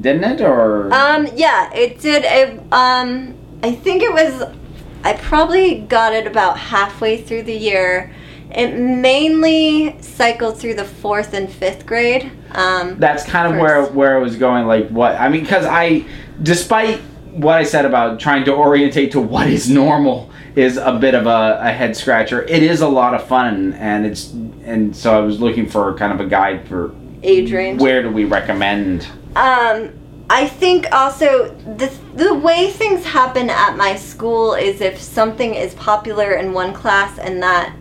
didn't 0.00 0.24
it? 0.24 0.40
Or 0.40 0.92
Um, 0.94 1.28
yeah, 1.34 1.72
it 1.74 2.00
did. 2.00 2.24
It, 2.24 2.60
um, 2.72 3.34
I 3.62 3.72
think 3.72 4.02
it 4.02 4.12
was. 4.12 4.54
I 5.02 5.14
probably 5.14 5.80
got 5.80 6.12
it 6.14 6.26
about 6.26 6.58
halfway 6.58 7.20
through 7.20 7.44
the 7.44 7.54
year. 7.54 8.12
It 8.50 8.76
mainly 8.78 10.00
cycled 10.00 10.58
through 10.58 10.74
the 10.74 10.84
fourth 10.84 11.34
and 11.34 11.52
fifth 11.52 11.84
grade. 11.84 12.30
Um, 12.52 12.98
that's 12.98 13.24
kind 13.24 13.52
of 13.52 13.60
where 13.60 13.84
where 13.86 14.16
I 14.16 14.18
was 14.20 14.36
going. 14.36 14.66
Like 14.66 14.88
what 14.88 15.16
I 15.16 15.28
mean, 15.28 15.42
because 15.42 15.66
I, 15.66 16.04
despite 16.42 17.00
what 17.36 17.56
I 17.56 17.64
said 17.64 17.84
about 17.84 18.18
trying 18.18 18.44
to 18.46 18.54
orientate 18.54 19.12
to 19.12 19.20
what 19.20 19.46
is 19.48 19.70
normal, 19.70 20.30
is 20.54 20.78
a 20.78 20.92
bit 20.92 21.14
of 21.14 21.26
a, 21.26 21.58
a 21.60 21.70
head 21.70 21.96
scratcher. 21.96 22.42
It 22.42 22.62
is 22.62 22.80
a 22.80 22.88
lot 22.88 23.14
of 23.14 23.26
fun, 23.26 23.74
and 23.74 24.06
it's 24.06 24.32
and 24.64 24.96
so 24.96 25.16
I 25.16 25.20
was 25.20 25.40
looking 25.40 25.68
for 25.68 25.94
kind 25.94 26.12
of 26.12 26.20
a 26.20 26.28
guide 26.28 26.66
for 26.66 26.94
age 27.22 27.52
range. 27.52 27.80
where 27.80 28.02
do 28.02 28.10
we 28.10 28.24
recommend. 28.24 29.06
Um, 29.36 29.92
I 30.28 30.48
think 30.48 30.90
also 30.92 31.54
the 31.54 31.92
the 32.14 32.34
way 32.34 32.70
things 32.70 33.04
happen 33.04 33.50
at 33.50 33.76
my 33.76 33.94
school 33.96 34.54
is 34.54 34.80
if 34.80 35.00
something 35.00 35.54
is 35.54 35.74
popular 35.74 36.32
in 36.34 36.52
one 36.52 36.72
class 36.72 37.18
and 37.18 37.42
that 37.42 37.76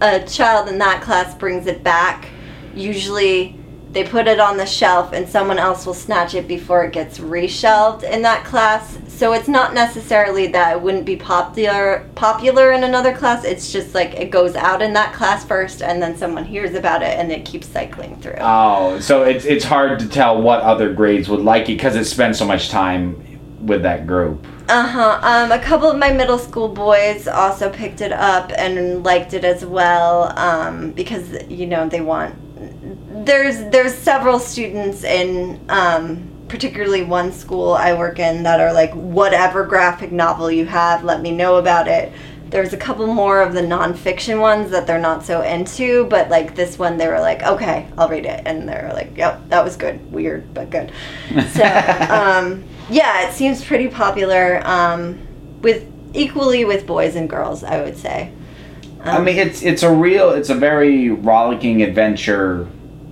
a 0.00 0.24
child 0.24 0.68
in 0.68 0.78
that 0.78 1.02
class 1.02 1.34
brings 1.34 1.66
it 1.66 1.82
back, 1.82 2.28
usually 2.74 3.57
they 3.92 4.04
put 4.04 4.26
it 4.26 4.38
on 4.38 4.56
the 4.56 4.66
shelf 4.66 5.12
and 5.12 5.28
someone 5.28 5.58
else 5.58 5.86
will 5.86 5.94
snatch 5.94 6.34
it 6.34 6.46
before 6.46 6.84
it 6.84 6.92
gets 6.92 7.18
reshelved 7.18 8.02
in 8.02 8.22
that 8.22 8.44
class. 8.44 8.98
So 9.08 9.32
it's 9.32 9.48
not 9.48 9.72
necessarily 9.72 10.46
that 10.48 10.76
it 10.76 10.82
wouldn't 10.82 11.06
be 11.06 11.16
popular 11.16 12.08
popular 12.14 12.72
in 12.72 12.84
another 12.84 13.16
class. 13.16 13.44
It's 13.44 13.72
just 13.72 13.94
like 13.94 14.14
it 14.14 14.30
goes 14.30 14.54
out 14.56 14.82
in 14.82 14.92
that 14.92 15.14
class 15.14 15.44
first 15.44 15.82
and 15.82 16.02
then 16.02 16.16
someone 16.16 16.44
hears 16.44 16.74
about 16.74 17.02
it 17.02 17.18
and 17.18 17.32
it 17.32 17.44
keeps 17.44 17.66
cycling 17.66 18.20
through. 18.20 18.36
Oh, 18.40 19.00
so 19.00 19.22
it's 19.22 19.44
it's 19.46 19.64
hard 19.64 19.98
to 20.00 20.08
tell 20.08 20.40
what 20.40 20.60
other 20.60 20.92
grades 20.92 21.28
would 21.28 21.40
like 21.40 21.64
it 21.64 21.78
because 21.78 21.96
it 21.96 22.04
spends 22.04 22.38
so 22.38 22.46
much 22.46 22.68
time 22.68 23.24
with 23.60 23.82
that 23.82 24.06
group. 24.06 24.46
Uh 24.68 24.86
huh. 24.86 25.18
Um, 25.22 25.50
a 25.50 25.58
couple 25.58 25.90
of 25.90 25.96
my 25.96 26.12
middle 26.12 26.38
school 26.38 26.68
boys 26.68 27.26
also 27.26 27.70
picked 27.70 28.02
it 28.02 28.12
up 28.12 28.52
and 28.56 29.02
liked 29.02 29.32
it 29.32 29.44
as 29.44 29.64
well 29.64 30.38
um, 30.38 30.92
because 30.92 31.42
you 31.48 31.66
know 31.66 31.88
they 31.88 32.02
want. 32.02 32.34
There's 33.24 33.70
there's 33.70 33.94
several 33.94 34.38
students 34.38 35.04
in 35.04 35.60
um, 35.68 36.28
particularly 36.48 37.04
one 37.04 37.32
school 37.32 37.74
I 37.74 37.94
work 37.94 38.18
in 38.18 38.42
that 38.42 38.60
are 38.60 38.72
like 38.72 38.92
whatever 38.92 39.64
graphic 39.64 40.10
novel 40.10 40.50
you 40.50 40.66
have, 40.66 41.04
let 41.04 41.20
me 41.20 41.30
know 41.30 41.56
about 41.56 41.86
it. 41.86 42.12
There's 42.48 42.72
a 42.72 42.78
couple 42.78 43.06
more 43.06 43.42
of 43.42 43.52
the 43.52 43.60
nonfiction 43.60 44.40
ones 44.40 44.70
that 44.70 44.86
they're 44.86 44.98
not 44.98 45.22
so 45.22 45.42
into, 45.42 46.06
but 46.06 46.30
like 46.30 46.54
this 46.54 46.78
one, 46.78 46.96
they 46.96 47.06
were 47.06 47.20
like, 47.20 47.42
okay, 47.42 47.86
I'll 47.98 48.08
read 48.08 48.24
it, 48.24 48.42
and 48.46 48.66
they're 48.66 48.90
like, 48.94 49.14
yep, 49.16 49.46
that 49.50 49.62
was 49.62 49.76
good, 49.76 50.10
weird 50.10 50.54
but 50.54 50.70
good. 50.70 50.90
So 51.52 51.62
um, 52.10 52.64
yeah, 52.88 53.28
it 53.28 53.34
seems 53.34 53.62
pretty 53.62 53.88
popular 53.88 54.66
um, 54.66 55.18
with 55.60 55.86
equally 56.14 56.64
with 56.64 56.86
boys 56.86 57.16
and 57.16 57.28
girls, 57.28 57.62
I 57.62 57.82
would 57.82 57.98
say. 57.98 58.32
I 59.04 59.20
mean, 59.20 59.36
it's 59.36 59.62
it's 59.62 59.82
a 59.82 59.92
real, 59.92 60.30
it's 60.30 60.48
a 60.48 60.54
very 60.54 61.10
rollicking 61.10 61.82
adventure 61.82 62.66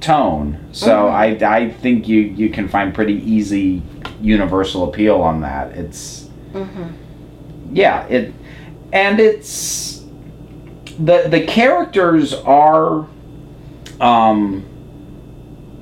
tone. 0.06 0.68
So 0.72 1.08
I 1.08 1.26
I 1.42 1.70
think 1.70 2.08
you 2.08 2.20
you 2.20 2.48
can 2.50 2.68
find 2.68 2.94
pretty 2.94 3.14
easy 3.14 3.82
universal 4.20 4.88
appeal 4.88 5.20
on 5.20 5.40
that. 5.40 5.72
It's 5.72 6.28
yeah 7.72 8.06
it 8.06 8.32
and 8.92 9.18
it's 9.20 10.04
the 10.98 11.26
the 11.28 11.44
characters 11.44 12.32
are 12.32 13.06
um 14.00 14.64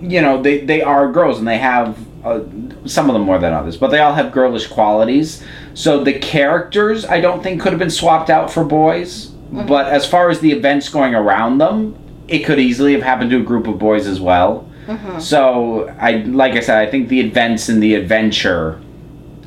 you 0.00 0.20
know 0.20 0.40
they 0.40 0.64
they 0.64 0.82
are 0.82 1.12
girls 1.12 1.38
and 1.38 1.46
they 1.46 1.58
have 1.58 1.98
uh, 2.24 2.40
some 2.87 3.10
of 3.10 3.14
them 3.14 3.22
more 3.22 3.38
than 3.38 3.52
others 3.52 3.76
but 3.76 3.88
they 3.88 3.98
all 3.98 4.14
have 4.14 4.32
girlish 4.32 4.66
qualities 4.66 5.44
so 5.74 6.02
the 6.02 6.18
characters 6.18 7.04
i 7.04 7.20
don't 7.20 7.42
think 7.42 7.60
could 7.60 7.70
have 7.72 7.78
been 7.78 7.90
swapped 7.90 8.30
out 8.30 8.50
for 8.50 8.64
boys 8.64 9.26
but 9.66 9.87
as 9.87 10.06
far 10.06 10.30
as 10.30 10.40
the 10.40 10.50
events 10.50 10.88
going 10.88 11.14
around 11.14 11.58
them 11.58 11.94
it 12.28 12.40
could 12.40 12.58
easily 12.58 12.92
have 12.92 13.02
happened 13.02 13.30
to 13.30 13.38
a 13.38 13.42
group 13.42 13.66
of 13.66 13.78
boys 13.78 14.06
as 14.06 14.20
well 14.20 14.68
mm-hmm. 14.87 15.18
so 15.18 15.88
i 16.00 16.12
like 16.42 16.52
i 16.54 16.60
said 16.60 16.78
i 16.87 16.90
think 16.90 17.08
the 17.08 17.20
events 17.20 17.68
and 17.68 17.82
the 17.82 17.94
adventure 17.94 18.80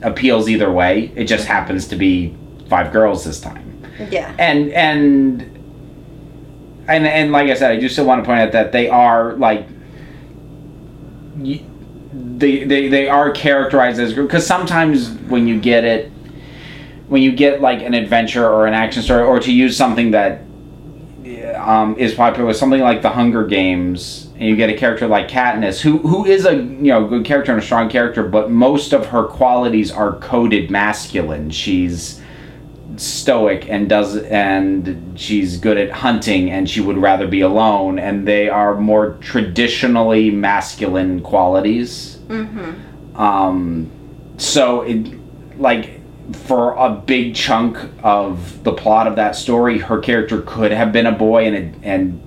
appeals 0.03 0.47
either 0.47 0.71
way 0.71 1.11
it 1.15 1.25
just 1.25 1.45
happens 1.47 1.87
to 1.87 1.95
be 1.95 2.35
five 2.69 2.91
girls 2.93 3.23
this 3.25 3.39
time 3.39 3.81
Yeah. 4.11 4.33
and 4.37 4.69
and 4.71 5.53
and 6.89 7.05
and 7.05 7.31
like 7.33 7.49
I 7.49 7.53
said, 7.53 7.71
I 7.71 7.77
do 7.79 7.89
still 7.89 8.05
want 8.05 8.23
to 8.23 8.25
point 8.25 8.39
out 8.39 8.53
that 8.53 8.71
they 8.71 8.87
are 8.87 9.33
like. 9.33 9.65
y- 11.35 11.61
They, 12.13 12.63
they, 12.63 12.87
they 12.87 13.09
are 13.09 13.31
characterized 13.31 13.99
as 13.99 14.13
group 14.13 14.27
because 14.29 14.45
sometimes 14.47 15.09
when 15.27 15.47
you 15.47 15.59
get 15.59 15.83
it 15.83 16.11
when 17.09 17.21
you 17.21 17.31
get 17.31 17.59
like 17.61 17.81
an 17.81 17.93
adventure 17.93 18.47
or 18.47 18.67
an 18.67 18.73
action 18.73 19.01
story 19.03 19.23
or 19.23 19.39
to 19.39 19.51
use 19.51 19.75
something 19.75 20.11
that 20.11 20.41
um, 21.67 21.97
is 21.99 22.13
popular 22.13 22.47
with 22.47 22.57
something 22.57 22.81
like 22.81 23.01
the 23.01 23.09
Hunger 23.09 23.45
Games, 23.45 24.29
and 24.35 24.43
you 24.43 24.55
get 24.55 24.69
a 24.69 24.73
character 24.73 25.05
like 25.05 25.27
Katniss, 25.27 25.81
who 25.81 25.97
who 25.99 26.25
is 26.25 26.45
a 26.45 26.55
you 26.55 26.91
know 26.93 27.05
good 27.05 27.25
character 27.25 27.51
and 27.51 27.61
a 27.61 27.65
strong 27.65 27.89
character, 27.89 28.23
but 28.23 28.49
most 28.49 28.93
of 28.93 29.07
her 29.07 29.25
qualities 29.25 29.91
are 29.91 30.15
coded 30.19 30.71
masculine. 30.71 31.49
She's 31.49 32.21
stoic 32.95 33.69
and 33.69 33.87
does 33.87 34.17
and 34.17 35.19
she's 35.19 35.57
good 35.57 35.77
at 35.77 35.91
hunting 35.91 36.49
and 36.49 36.67
she 36.67 36.81
would 36.81 36.97
rather 36.97 37.27
be 37.27 37.41
alone 37.41 37.99
and 37.99 38.27
they 38.27 38.49
are 38.49 38.75
more 38.75 39.17
traditionally 39.21 40.31
masculine 40.31 41.21
qualities 41.21 42.17
Mm-hmm. 42.27 43.15
um, 43.15 43.89
so 44.37 44.81
it 44.81 45.07
like 45.59 45.96
for 46.33 46.73
a 46.73 46.89
big 46.91 47.35
chunk 47.35 47.77
of 48.03 48.63
the 48.63 48.73
plot 48.73 49.07
of 49.07 49.15
that 49.15 49.35
story, 49.35 49.79
her 49.79 49.99
character 49.99 50.41
could 50.41 50.71
have 50.71 50.91
been 50.91 51.05
a 51.05 51.11
boy, 51.11 51.45
and 51.45 51.55
it, 51.55 51.75
and 51.83 52.21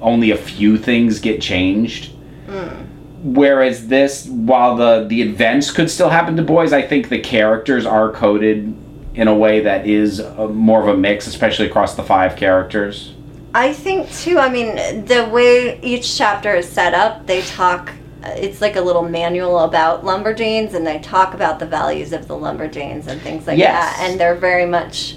only 0.00 0.30
a 0.30 0.36
few 0.36 0.78
things 0.78 1.18
get 1.18 1.40
changed. 1.40 2.12
Hmm. 2.46 2.84
Whereas 3.22 3.88
this, 3.88 4.26
while 4.26 4.76
the 4.76 5.06
the 5.08 5.22
events 5.22 5.70
could 5.70 5.90
still 5.90 6.10
happen 6.10 6.36
to 6.36 6.42
boys, 6.42 6.72
I 6.72 6.82
think 6.82 7.08
the 7.08 7.18
characters 7.18 7.84
are 7.84 8.12
coded 8.12 8.76
in 9.14 9.26
a 9.26 9.34
way 9.34 9.60
that 9.60 9.86
is 9.86 10.20
a, 10.20 10.46
more 10.48 10.80
of 10.80 10.88
a 10.88 10.96
mix, 10.96 11.26
especially 11.26 11.66
across 11.66 11.96
the 11.96 12.04
five 12.04 12.36
characters. 12.36 13.14
I 13.54 13.72
think 13.72 14.12
too. 14.12 14.38
I 14.38 14.48
mean, 14.48 14.76
the 15.06 15.28
way 15.32 15.80
each 15.80 16.16
chapter 16.16 16.54
is 16.54 16.68
set 16.68 16.94
up, 16.94 17.26
they 17.26 17.42
talk. 17.42 17.90
Uh, 18.22 18.30
it's 18.36 18.60
like 18.60 18.76
a 18.76 18.80
little 18.80 19.02
manual 19.08 19.60
about 19.60 20.04
lumberjanes, 20.04 20.74
and 20.74 20.86
they 20.86 20.98
talk 20.98 21.34
about 21.34 21.58
the 21.58 21.66
values 21.66 22.12
of 22.12 22.26
the 22.26 22.34
lumberjanes 22.34 23.06
and 23.06 23.20
things 23.20 23.46
like 23.46 23.58
Yes. 23.58 23.96
that. 23.96 24.08
And 24.08 24.18
they're 24.18 24.34
very 24.34 24.66
much 24.66 25.16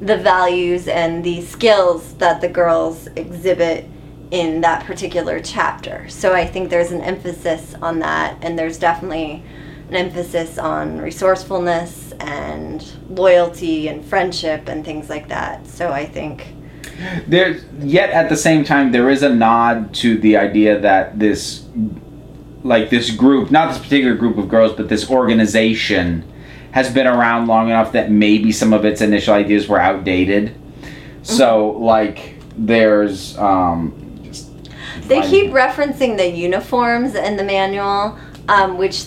the 0.00 0.16
values 0.16 0.88
and 0.88 1.24
the 1.24 1.40
skills 1.42 2.14
that 2.14 2.40
the 2.40 2.48
girls 2.48 3.08
exhibit 3.16 3.86
in 4.30 4.60
that 4.60 4.84
particular 4.84 5.40
chapter. 5.40 6.06
So 6.08 6.34
I 6.34 6.46
think 6.46 6.70
there's 6.70 6.92
an 6.92 7.00
emphasis 7.00 7.74
on 7.80 8.00
that, 8.00 8.36
and 8.42 8.58
there's 8.58 8.78
definitely 8.78 9.42
an 9.88 9.94
emphasis 9.96 10.58
on 10.58 10.98
resourcefulness 10.98 12.12
and 12.20 12.84
loyalty 13.08 13.88
and 13.88 14.04
friendship 14.04 14.68
and 14.68 14.84
things 14.84 15.08
like 15.08 15.28
that. 15.28 15.66
So 15.66 15.90
I 15.92 16.04
think. 16.06 16.54
There, 17.26 17.58
yet 17.80 18.10
at 18.10 18.28
the 18.28 18.36
same 18.36 18.64
time, 18.64 18.90
there 18.90 19.10
is 19.10 19.22
a 19.22 19.28
nod 19.28 19.94
to 19.96 20.18
the 20.18 20.36
idea 20.36 20.80
that 20.80 21.18
this, 21.18 21.64
like 22.66 22.90
this 22.90 23.10
group, 23.10 23.50
not 23.50 23.72
this 23.72 23.78
particular 23.78 24.14
group 24.14 24.36
of 24.36 24.48
girls, 24.48 24.72
but 24.72 24.88
this 24.88 25.08
organization, 25.10 26.24
has 26.72 26.92
been 26.92 27.06
around 27.06 27.46
long 27.46 27.68
enough 27.68 27.92
that 27.92 28.10
maybe 28.10 28.52
some 28.52 28.72
of 28.74 28.84
its 28.84 29.00
initial 29.00 29.32
ideas 29.32 29.66
were 29.66 29.80
outdated. 29.80 30.54
So, 31.22 31.70
like, 31.70 32.36
there's 32.56 33.36
um, 33.38 34.20
just 34.22 34.50
They 35.08 35.22
keep 35.22 35.52
referencing 35.52 36.16
the 36.16 36.28
uniforms 36.28 37.14
in 37.14 37.36
the 37.36 37.44
manual, 37.44 38.18
um, 38.48 38.76
which 38.76 39.06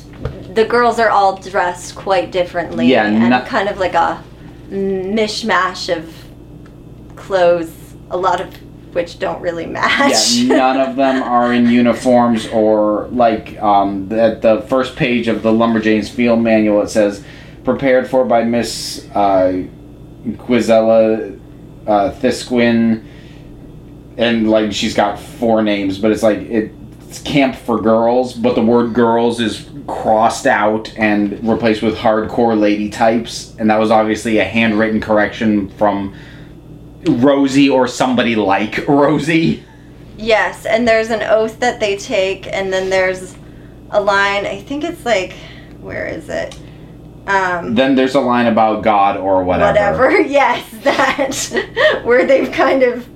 the 0.54 0.66
girls 0.66 1.00
are 1.00 1.10
all 1.10 1.38
dressed 1.38 1.96
quite 1.96 2.32
differently 2.32 2.88
Yeah, 2.88 3.06
and 3.06 3.30
not- 3.30 3.46
kind 3.46 3.70
of 3.70 3.78
like 3.78 3.94
a 3.94 4.24
mishmash 4.72 5.96
of 5.96 6.14
clothes, 7.16 7.72
a 8.10 8.18
lot 8.18 8.42
of 8.42 8.54
which 8.94 9.20
don't 9.20 9.42
really 9.42 9.66
match. 9.66 10.32
Yeah, 10.34 10.56
none 10.56 10.90
of 10.90 10.96
them 10.96 11.22
are 11.24 11.54
in 11.54 11.68
uniforms 11.68 12.48
or 12.48 13.08
like 13.08 13.62
um, 13.62 14.12
at 14.12 14.42
the 14.42 14.62
first 14.64 14.96
page 14.96 15.28
of 15.28 15.44
the 15.44 15.52
Lumberjanes 15.52 16.10
field 16.10 16.42
manual. 16.42 16.82
It 16.82 16.90
says 16.90 17.24
prepared 17.64 18.10
for 18.10 18.26
by 18.26 18.44
Miss 18.44 19.08
uh, 19.14 19.64
Quizella 20.26 21.40
uh, 21.88 22.12
Thiskwin, 22.14 23.06
and 24.18 24.50
like 24.50 24.72
she's 24.72 24.96
got 24.96 25.20
four 25.20 25.62
names, 25.62 25.98
but 25.98 26.12
it's 26.12 26.24
like 26.24 26.40
it's 26.40 27.20
camp 27.20 27.56
for 27.56 27.82
girls, 27.82 28.34
but 28.34 28.56
the 28.56 28.62
word 28.62 28.94
girls 28.94 29.40
is 29.40 29.70
crossed 29.88 30.46
out 30.46 30.94
and 30.98 31.48
replaced 31.48 31.82
with 31.82 31.96
hardcore 31.96 32.60
lady 32.60 32.90
types, 32.90 33.56
and 33.58 33.70
that 33.70 33.80
was 33.80 33.92
obviously 33.92 34.38
a 34.40 34.44
handwritten 34.46 35.00
correction 35.02 35.70
from. 35.72 36.16
Rosie 37.08 37.70
or 37.70 37.88
somebody 37.88 38.36
like 38.36 38.88
Rosie. 38.88 39.64
Yes, 40.18 40.66
and 40.66 40.88
there's 40.88 41.10
an 41.10 41.22
oath 41.24 41.60
that 41.60 41.80
they 41.80 41.96
take, 41.98 42.46
and 42.48 42.74
then 42.74 42.90
there's 42.90 43.36
a 43.92 44.02
line. 44.02 44.46
I 44.46 44.62
think 44.62 44.84
it's 44.84 45.06
like, 45.06 45.34
where 45.80 46.06
is 46.08 46.28
it? 46.30 46.60
Um, 47.26 47.76
Then 47.76 47.96
there's 47.96 48.16
a 48.16 48.20
line 48.20 48.48
about 48.48 48.84
God 48.84 49.18
or 49.18 49.44
whatever. 49.44 50.08
whatever. 50.08 50.22
Yes, 50.28 50.68
that 50.84 52.02
where 52.04 52.26
they've 52.26 52.52
kind 52.52 52.84
of, 52.84 53.08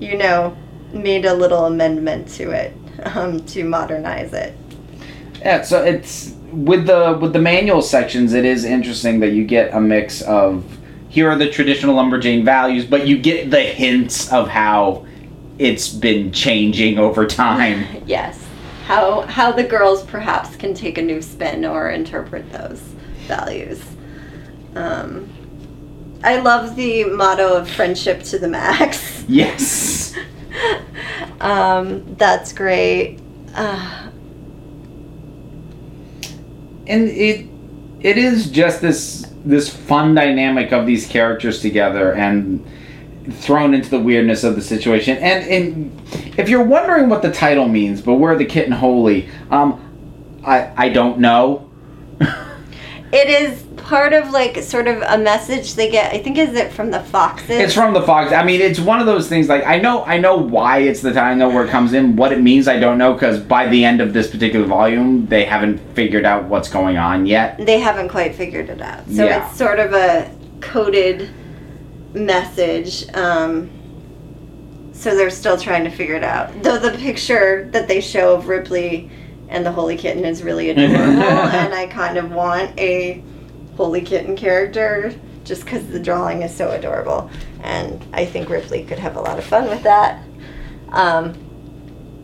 you 0.00 0.16
know, 0.16 0.56
made 0.92 1.24
a 1.24 1.34
little 1.34 1.64
amendment 1.66 2.28
to 2.34 2.50
it 2.50 2.76
um, 3.04 3.44
to 3.46 3.64
modernize 3.64 4.32
it. 4.32 4.56
Yeah, 5.40 5.62
so 5.62 5.82
it's 5.82 6.34
with 6.52 6.86
the 6.86 7.18
with 7.20 7.32
the 7.32 7.40
manual 7.40 7.82
sections. 7.82 8.34
It 8.34 8.44
is 8.44 8.64
interesting 8.64 9.20
that 9.20 9.32
you 9.32 9.44
get 9.44 9.72
a 9.74 9.80
mix 9.80 10.22
of 10.22 10.64
here 11.12 11.28
are 11.28 11.36
the 11.36 11.50
traditional 11.50 11.94
lumberjane 11.94 12.42
values, 12.42 12.86
but 12.86 13.06
you 13.06 13.18
get 13.18 13.50
the 13.50 13.60
hints 13.60 14.32
of 14.32 14.48
how 14.48 15.06
it's 15.58 15.90
been 15.90 16.32
changing 16.32 16.98
over 16.98 17.26
time. 17.26 17.86
Yes, 18.06 18.42
how 18.86 19.20
how 19.22 19.52
the 19.52 19.62
girls 19.62 20.02
perhaps 20.04 20.56
can 20.56 20.72
take 20.72 20.96
a 20.96 21.02
new 21.02 21.20
spin 21.20 21.66
or 21.66 21.90
interpret 21.90 22.50
those 22.50 22.80
values. 23.26 23.80
Um, 24.74 25.28
I 26.24 26.38
love 26.40 26.76
the 26.76 27.04
motto 27.04 27.56
of 27.56 27.68
friendship 27.68 28.22
to 28.24 28.38
the 28.38 28.48
max. 28.48 29.22
yes. 29.28 30.16
um, 31.40 32.14
that's 32.14 32.54
great. 32.54 33.20
Uh, 33.54 34.08
and 36.86 37.08
it 37.08 37.46
it 38.00 38.16
is 38.16 38.50
just 38.50 38.80
this 38.80 39.31
this 39.44 39.68
fun 39.68 40.14
dynamic 40.14 40.72
of 40.72 40.86
these 40.86 41.06
characters 41.06 41.60
together 41.60 42.12
and 42.14 42.64
thrown 43.30 43.74
into 43.74 43.88
the 43.88 44.00
weirdness 44.00 44.44
of 44.44 44.56
the 44.56 44.62
situation. 44.62 45.16
And 45.18 45.92
if 46.38 46.48
you're 46.48 46.64
wondering 46.64 47.08
what 47.08 47.22
the 47.22 47.32
title 47.32 47.68
means 47.68 48.00
but 48.00 48.14
where 48.14 48.36
the 48.36 48.44
kitten 48.44 48.72
holy 48.72 49.28
um 49.50 50.40
i 50.44 50.72
i 50.76 50.88
don't 50.88 51.18
know. 51.18 51.68
It 53.14 53.28
is 53.28 53.62
part 53.92 54.14
of 54.14 54.30
like 54.30 54.56
sort 54.62 54.88
of 54.88 55.02
a 55.02 55.18
message 55.18 55.74
they 55.74 55.90
get. 55.90 56.14
I 56.14 56.18
think 56.18 56.38
is 56.38 56.54
it 56.54 56.72
from 56.72 56.90
the 56.90 57.00
foxes? 57.00 57.50
it's 57.50 57.74
from 57.74 57.92
the 57.92 58.02
fox 58.02 58.32
i 58.32 58.42
mean 58.42 58.60
it's 58.60 58.80
one 58.80 59.00
of 59.00 59.06
those 59.06 59.28
things 59.28 59.48
like 59.48 59.64
i 59.66 59.78
know 59.78 60.02
i 60.04 60.16
know 60.18 60.36
why 60.36 60.78
it's 60.78 61.02
the 61.02 61.12
time 61.12 61.32
i 61.32 61.34
know 61.34 61.48
where 61.48 61.64
it 61.66 61.70
comes 61.70 61.92
in 61.92 62.16
what 62.16 62.32
it 62.32 62.40
means 62.40 62.68
i 62.68 62.78
don't 62.78 62.96
know 62.96 63.12
because 63.12 63.38
by 63.40 63.68
the 63.68 63.84
end 63.84 64.00
of 64.00 64.12
this 64.14 64.30
particular 64.30 64.66
volume 64.66 65.26
they 65.26 65.44
haven't 65.44 65.78
figured 65.94 66.24
out 66.24 66.44
what's 66.44 66.70
going 66.70 66.96
on 66.96 67.26
yet 67.26 67.58
they 67.66 67.78
haven't 67.80 68.08
quite 68.08 68.34
figured 68.34 68.70
it 68.70 68.80
out. 68.80 69.06
So 69.08 69.24
Yeah. 69.24 69.46
it's 69.48 69.58
sort 69.58 69.78
of 69.78 69.92
a 69.92 70.30
coded 70.60 71.28
message. 72.14 73.12
Um, 73.14 73.70
so 74.92 75.14
they're 75.16 75.30
still 75.30 75.58
trying 75.58 75.84
to 75.84 75.90
figure 75.90 76.14
it 76.14 76.24
out. 76.24 76.62
Though 76.62 76.78
the 76.78 76.92
picture 76.92 77.68
that 77.72 77.88
they 77.88 78.00
show 78.00 78.34
of 78.34 78.48
Ripley 78.48 79.10
and 79.48 79.66
the 79.66 79.72
Holy 79.72 79.96
Kitten 79.96 80.24
is 80.24 80.42
really 80.42 80.70
adorable, 80.70 81.22
and 81.62 81.74
I 81.74 81.86
kind 81.88 82.16
of 82.16 82.32
want 82.32 82.78
a 82.78 83.22
Holy 83.82 84.00
Kitten 84.00 84.36
character 84.36 85.12
just 85.42 85.64
because 85.64 85.84
the 85.88 85.98
drawing 85.98 86.42
is 86.42 86.54
so 86.54 86.70
adorable. 86.70 87.28
And 87.64 88.00
I 88.12 88.24
think 88.24 88.48
Ripley 88.48 88.84
could 88.84 89.00
have 89.00 89.16
a 89.16 89.20
lot 89.20 89.38
of 89.38 89.44
fun 89.44 89.68
with 89.68 89.82
that. 89.82 90.22
Um, 90.90 91.34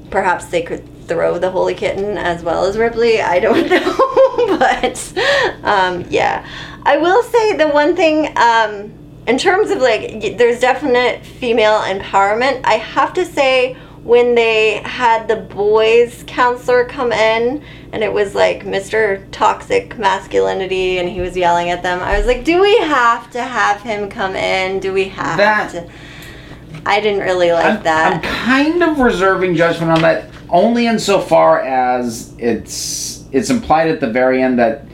perhaps 0.08 0.46
they 0.46 0.62
could 0.62 0.86
throw 1.08 1.36
the 1.36 1.50
holy 1.50 1.74
kitten 1.74 2.16
as 2.16 2.42
well 2.42 2.64
as 2.66 2.76
ripley 2.76 3.20
i 3.20 3.40
don't 3.40 3.68
know 3.70 4.56
but 4.58 5.12
um, 5.64 6.04
yeah 6.10 6.46
i 6.84 6.96
will 6.96 7.22
say 7.22 7.56
the 7.56 7.68
one 7.68 7.96
thing 7.96 8.30
um, 8.36 8.92
in 9.26 9.38
terms 9.38 9.70
of 9.70 9.78
like 9.78 10.36
there's 10.36 10.60
definite 10.60 11.24
female 11.24 11.80
empowerment 11.80 12.60
i 12.64 12.74
have 12.74 13.12
to 13.14 13.24
say 13.24 13.74
when 14.04 14.34
they 14.34 14.74
had 14.84 15.28
the 15.28 15.36
boys 15.36 16.24
counselor 16.26 16.84
come 16.84 17.12
in 17.12 17.62
and 17.92 18.02
it 18.02 18.12
was 18.12 18.34
like 18.34 18.62
mr 18.64 19.24
toxic 19.30 19.98
masculinity 19.98 20.98
and 20.98 21.08
he 21.08 21.20
was 21.20 21.36
yelling 21.36 21.70
at 21.70 21.82
them. 21.82 22.00
I 22.00 22.16
was 22.16 22.26
like 22.26 22.44
do 22.44 22.60
we 22.60 22.76
have 22.78 23.30
to 23.32 23.42
have 23.42 23.80
him 23.82 24.08
come 24.08 24.34
in? 24.36 24.80
Do 24.80 24.92
we 24.92 25.04
have 25.08 25.36
That- 25.36 25.70
to 25.72 25.88
i 26.86 27.00
didn't 27.00 27.20
really 27.20 27.50
like 27.52 27.78
I'm, 27.78 27.82
that. 27.82 28.14
I'm 28.14 28.22
kind 28.22 28.82
of 28.82 28.98
reserving 29.00 29.56
judgment 29.56 29.90
on 29.92 30.00
that 30.02 30.30
only 30.48 30.86
insofar 30.86 31.60
as 31.60 32.34
it's 32.38 33.24
it's 33.32 33.50
implied 33.50 33.88
at 33.90 34.00
the 34.00 34.06
very 34.08 34.40
end 34.42 34.58
that 34.58 34.84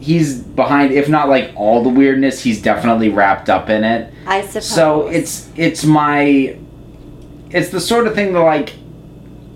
he's 0.00 0.38
behind 0.40 0.92
if 0.92 1.08
not 1.08 1.28
like 1.28 1.52
all 1.54 1.82
the 1.82 1.88
weirdness 1.90 2.40
he's 2.42 2.60
definitely 2.62 3.10
wrapped 3.10 3.48
up 3.50 3.68
in 3.68 3.84
it. 3.84 4.12
I 4.26 4.40
suppose. 4.46 4.66
so 4.68 5.06
it's 5.08 5.48
it's 5.56 5.84
my 5.84 6.56
it's 7.50 7.70
the 7.70 7.80
sort 7.80 8.06
of 8.06 8.14
thing 8.14 8.32
that 8.32 8.40
like 8.40 8.74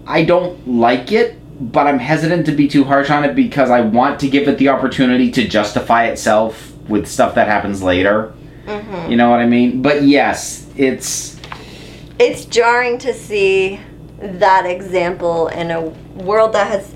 I 0.07 0.25
don't 0.25 0.69
like 0.69 1.13
it, 1.13 1.39
but 1.73 1.87
I'm 1.87 1.99
hesitant 1.99 2.47
to 2.47 2.53
be 2.53 2.69
too 2.69 2.85
harsh 2.85 3.11
on 3.11 3.25
it 3.25 3.35
because 3.35 3.71
I 3.71 3.81
want 3.81 4.21
to 4.21 4.29
give 4.29 4.49
it 4.49 4.59
the 4.59 4.69
opportunity 4.69 5.31
to 5.33 5.49
justify 5.49 6.07
itself 6.07 6.73
with 6.89 7.07
stuff 7.07 7.35
that 7.37 7.49
happens 7.49 7.83
later. 7.83 8.33
Mhm. 8.67 9.11
You 9.11 9.17
know 9.17 9.31
what 9.31 9.41
I 9.41 9.47
mean? 9.47 9.83
But 9.83 10.03
yes, 10.03 10.67
it's 10.77 11.37
It's 12.19 12.45
jarring 12.45 12.99
to 12.99 13.13
see 13.13 13.81
that 14.21 14.67
example 14.67 15.49
in 15.49 15.71
a 15.71 15.81
world 16.23 16.53
that 16.53 16.69
has. 16.69 16.95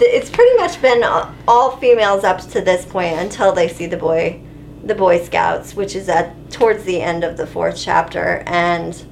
It's 0.00 0.28
pretty 0.28 0.56
much 0.56 0.82
been 0.82 1.04
all 1.48 1.76
females 1.76 2.24
up 2.24 2.40
to 2.50 2.60
this 2.60 2.84
point 2.84 3.14
until 3.18 3.52
they 3.52 3.68
see 3.68 3.86
the 3.86 3.96
boy, 3.96 4.40
the 4.84 4.94
Boy 4.94 5.22
Scouts, 5.22 5.74
which 5.74 5.94
is 5.94 6.08
at 6.08 6.34
towards 6.50 6.84
the 6.84 7.00
end 7.00 7.22
of 7.24 7.36
the 7.36 7.46
fourth 7.46 7.80
chapter, 7.80 8.42
and 8.46 9.02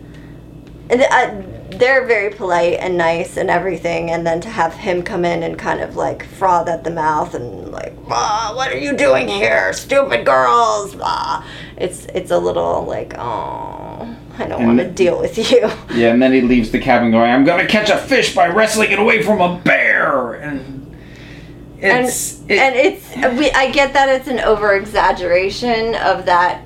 and 0.91 1.03
uh, 1.03 1.77
they're 1.77 2.07
very 2.07 2.31
polite 2.35 2.79
and 2.81 2.97
nice 2.97 3.37
and 3.37 3.51
everything, 3.51 4.11
and 4.11 4.27
then 4.27 4.41
to 4.41 4.49
have 4.49 4.75
him 4.75 5.03
come 5.03 5.25
in 5.25 5.43
and 5.43 5.59
kind 5.59 5.81
of 5.81 5.97
like 5.97 6.25
froth 6.25 6.69
at 6.69 6.83
the 6.85 6.91
mouth 6.91 7.35
and 7.35 7.71
like, 7.71 7.93
ah, 8.09 8.53
what 8.57 8.73
are 8.73 8.79
you 8.79 8.97
doing 8.97 9.29
here, 9.29 9.73
stupid 9.73 10.25
girls? 10.25 10.97
Ah. 11.01 11.47
It's 11.77 12.07
it's 12.07 12.31
a 12.31 12.39
little 12.39 12.85
like, 12.85 13.15
oh, 13.19 14.17
I 14.39 14.47
don't 14.47 14.65
want 14.67 14.79
to 14.79 14.91
deal 14.91 15.19
with 15.21 15.37
you. 15.51 15.71
yeah. 15.95 16.13
And 16.13 16.21
then 16.23 16.33
he 16.33 16.41
leaves 16.41 16.71
the 16.71 16.79
cabin 16.81 17.11
going, 17.11 17.31
"I'm 17.31 17.45
gonna 17.45 17.67
catch 17.67 17.91
a 17.91 17.99
fish 17.99 18.35
by 18.35 18.49
wrestling 18.49 18.91
it 18.91 18.99
away 18.99 19.23
from 19.23 19.41
a 19.41 19.59
bear," 19.61 20.35
and 20.35 20.97
it's 21.81 22.41
and 22.41 22.51
it- 22.51 22.59
and 22.59 22.75
it's 22.77 23.39
we, 23.39 23.51
I 23.53 23.71
get 23.71 23.93
that 23.93 24.09
it's 24.09 24.27
an 24.27 24.41
over 24.41 24.75
exaggeration 24.75 25.95
of 25.97 26.25
that 26.27 26.63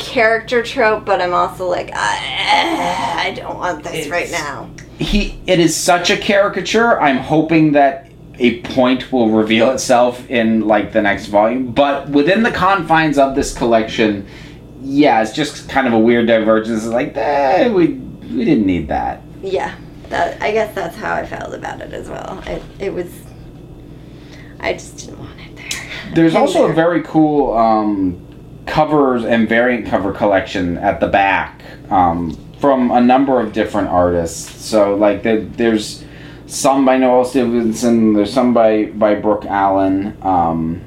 character 0.00 0.62
trope, 0.62 1.04
but 1.04 1.20
I'm 1.22 1.32
also 1.34 1.68
like 1.68 1.90
I, 1.94 3.26
I 3.28 3.34
don't 3.34 3.58
want 3.58 3.84
this 3.84 4.08
right 4.08 4.30
now. 4.30 4.68
he 4.98 5.38
it 5.46 5.58
is 5.60 5.74
such 5.76 6.10
a 6.10 6.16
caricature 6.16 7.00
i'm 7.00 7.16
hoping 7.16 7.72
that 7.72 8.10
a 8.38 8.60
point 8.62 9.10
will 9.12 9.30
reveal 9.30 9.70
itself 9.70 10.28
in 10.28 10.60
like 10.66 10.92
the 10.92 11.00
next 11.00 11.26
volume 11.26 11.72
but 11.72 12.08
within 12.10 12.42
the 12.42 12.50
confines 12.50 13.16
of 13.18 13.34
this 13.34 13.56
collection 13.56 14.26
yeah 14.82 15.22
it's 15.22 15.32
just 15.32 15.68
kind 15.70 15.86
of 15.86 15.92
a 15.94 15.98
weird 15.98 16.26
divergence 16.26 16.84
it's 16.84 16.92
like 16.92 17.16
eh, 17.16 17.68
we 17.70 17.86
we 18.36 18.44
didn't 18.44 18.66
need 18.66 18.88
that 18.88 19.22
Yeah, 19.42 19.74
that 20.10 20.40
I 20.42 20.52
guess 20.52 20.74
that's 20.74 20.96
how 20.96 21.14
I 21.14 21.24
felt 21.26 21.54
about 21.54 21.80
it 21.80 21.92
as 21.94 22.08
well. 22.08 22.42
It 22.46 22.62
it 22.78 22.92
was 22.92 23.10
I 24.60 24.74
just 24.74 24.98
didn't 24.98 25.18
want 25.18 25.38
it 25.40 25.56
there. 25.56 26.14
there's 26.14 26.34
also 26.42 26.66
a 26.66 26.72
very 26.74 27.02
cool 27.02 27.56
um, 27.56 28.20
covers 28.66 29.24
and 29.24 29.48
variant 29.48 29.86
cover 29.86 30.12
collection 30.12 30.76
at 30.78 31.00
the 31.00 31.08
back 31.08 31.62
um, 31.90 32.36
from 32.60 32.90
a 32.90 33.00
number 33.00 33.40
of 33.40 33.52
different 33.52 33.88
artists 33.88 34.64
so 34.64 34.94
like 34.94 35.22
there, 35.22 35.40
there's 35.42 36.04
some 36.50 36.84
by 36.84 36.96
Noelle 36.96 37.24
Stevenson. 37.24 38.12
There's 38.12 38.32
some 38.32 38.52
by 38.52 38.86
by 38.86 39.14
Brooke 39.14 39.46
Allen, 39.46 40.16
um, 40.22 40.82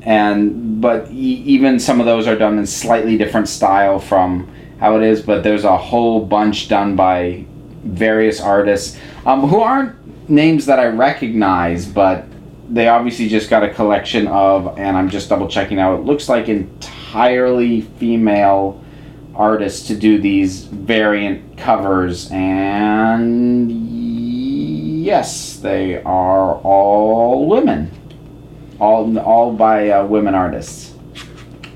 and 0.00 0.80
but 0.80 1.10
e- 1.10 1.42
even 1.44 1.78
some 1.78 2.00
of 2.00 2.06
those 2.06 2.26
are 2.26 2.36
done 2.36 2.58
in 2.58 2.66
slightly 2.66 3.18
different 3.18 3.48
style 3.48 3.98
from 3.98 4.50
how 4.80 4.96
it 4.96 5.02
is. 5.02 5.20
But 5.22 5.42
there's 5.42 5.64
a 5.64 5.76
whole 5.76 6.24
bunch 6.24 6.68
done 6.68 6.96
by 6.96 7.44
various 7.84 8.40
artists 8.40 8.98
um, 9.26 9.42
who 9.42 9.60
aren't 9.60 10.30
names 10.30 10.66
that 10.66 10.78
I 10.78 10.86
recognize, 10.86 11.84
but 11.84 12.24
they 12.72 12.88
obviously 12.88 13.28
just 13.28 13.50
got 13.50 13.62
a 13.62 13.72
collection 13.72 14.26
of. 14.28 14.78
And 14.78 14.96
I'm 14.96 15.08
just 15.08 15.28
double 15.28 15.48
checking 15.48 15.76
now. 15.76 15.94
It 15.94 16.04
looks 16.04 16.28
like 16.28 16.48
entirely 16.48 17.82
female 17.82 18.82
artists 19.34 19.86
to 19.88 19.94
do 19.96 20.20
these 20.20 20.64
variant 20.64 21.56
covers 21.56 22.30
and 22.32 23.72
yes 25.02 25.56
they 25.56 26.02
are 26.02 26.56
all 26.56 27.48
women 27.48 27.90
all 28.78 29.18
all 29.20 29.54
by 29.54 29.88
uh, 29.88 30.04
women 30.04 30.34
artists 30.34 30.92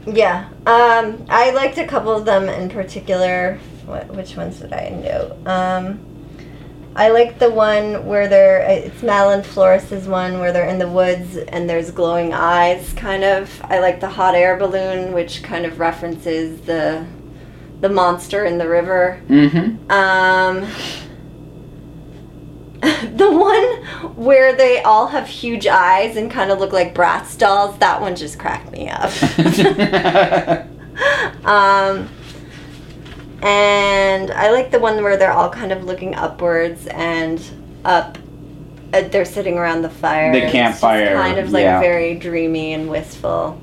Yeah. 0.06 0.48
Um, 0.66 1.26
I 1.28 1.50
liked 1.50 1.78
a 1.78 1.86
couple 1.86 2.12
of 2.12 2.24
them 2.24 2.48
in 2.48 2.68
particular. 2.68 3.58
What, 3.86 4.06
which 4.14 4.36
ones 4.36 4.60
did 4.60 4.72
I 4.72 4.90
know? 4.90 5.36
Um, 5.46 6.00
I 6.96 7.10
like 7.10 7.38
the 7.38 7.50
one 7.50 8.06
where 8.06 8.26
they're, 8.26 8.62
it's 8.62 9.02
Malin 9.02 9.42
Flores's 9.42 10.08
one 10.08 10.40
where 10.40 10.50
they're 10.50 10.68
in 10.68 10.78
the 10.78 10.88
woods 10.88 11.36
and 11.36 11.68
there's 11.68 11.90
glowing 11.90 12.32
eyes, 12.32 12.94
kind 12.94 13.22
of. 13.22 13.60
I 13.64 13.80
like 13.80 14.00
the 14.00 14.08
hot 14.08 14.34
air 14.34 14.56
balloon, 14.56 15.12
which 15.12 15.42
kind 15.42 15.66
of 15.66 15.78
references 15.78 16.58
the, 16.62 17.06
the 17.82 17.90
monster 17.90 18.46
in 18.46 18.56
the 18.56 18.66
river. 18.66 19.20
mm-hmm 19.28 19.90
Um, 19.92 20.66
the 22.80 23.30
one 23.30 24.14
where 24.16 24.56
they 24.56 24.80
all 24.82 25.08
have 25.08 25.26
huge 25.26 25.66
eyes 25.66 26.16
and 26.16 26.30
kind 26.30 26.50
of 26.50 26.58
look 26.60 26.72
like 26.72 26.94
Bratz 26.94 27.36
dolls, 27.36 27.76
that 27.78 28.00
one 28.00 28.16
just 28.16 28.38
cracked 28.38 28.72
me 28.72 28.88
up. 28.88 29.12
um, 31.44 32.08
and 33.42 34.30
I 34.30 34.50
like 34.50 34.70
the 34.70 34.78
one 34.78 35.02
where 35.02 35.16
they're 35.16 35.32
all 35.32 35.50
kind 35.50 35.72
of 35.72 35.84
looking 35.84 36.14
upwards 36.14 36.86
and 36.86 37.42
up. 37.84 38.18
Uh, 38.92 39.02
they're 39.08 39.24
sitting 39.24 39.58
around 39.58 39.82
the 39.82 39.90
fire. 39.90 40.32
The 40.32 40.50
campfire, 40.50 41.14
kind 41.14 41.38
of 41.38 41.50
like 41.50 41.64
yeah. 41.64 41.80
very 41.80 42.14
dreamy 42.14 42.72
and 42.72 42.88
wistful. 42.88 43.60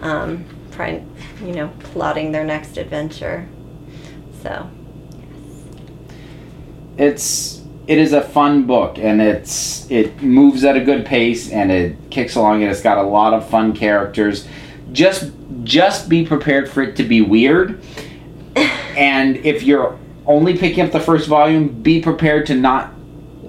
Um, 0.00 0.44
trying, 0.70 1.10
you 1.40 1.52
know, 1.52 1.72
plotting 1.80 2.30
their 2.30 2.44
next 2.44 2.76
adventure. 2.76 3.48
So, 4.42 4.68
it's 6.96 7.62
it 7.86 7.98
is 7.98 8.12
a 8.12 8.22
fun 8.22 8.66
book 8.66 8.98
and 8.98 9.20
it's 9.20 9.90
it 9.90 10.22
moves 10.22 10.64
at 10.64 10.76
a 10.76 10.80
good 10.80 11.04
pace 11.04 11.50
and 11.50 11.70
it 11.70 11.96
kicks 12.10 12.34
along 12.36 12.62
and 12.62 12.70
it's 12.70 12.80
got 12.80 12.98
a 12.98 13.02
lot 13.02 13.34
of 13.34 13.48
fun 13.48 13.74
characters 13.74 14.48
just 14.92 15.32
just 15.64 16.08
be 16.08 16.24
prepared 16.24 16.68
for 16.68 16.82
it 16.82 16.96
to 16.96 17.02
be 17.02 17.20
weird 17.20 17.82
and 18.56 19.36
if 19.38 19.62
you're 19.62 19.98
only 20.26 20.56
picking 20.56 20.84
up 20.84 20.92
the 20.92 21.00
first 21.00 21.28
volume 21.28 21.68
be 21.68 22.00
prepared 22.00 22.46
to 22.46 22.54
not 22.54 22.92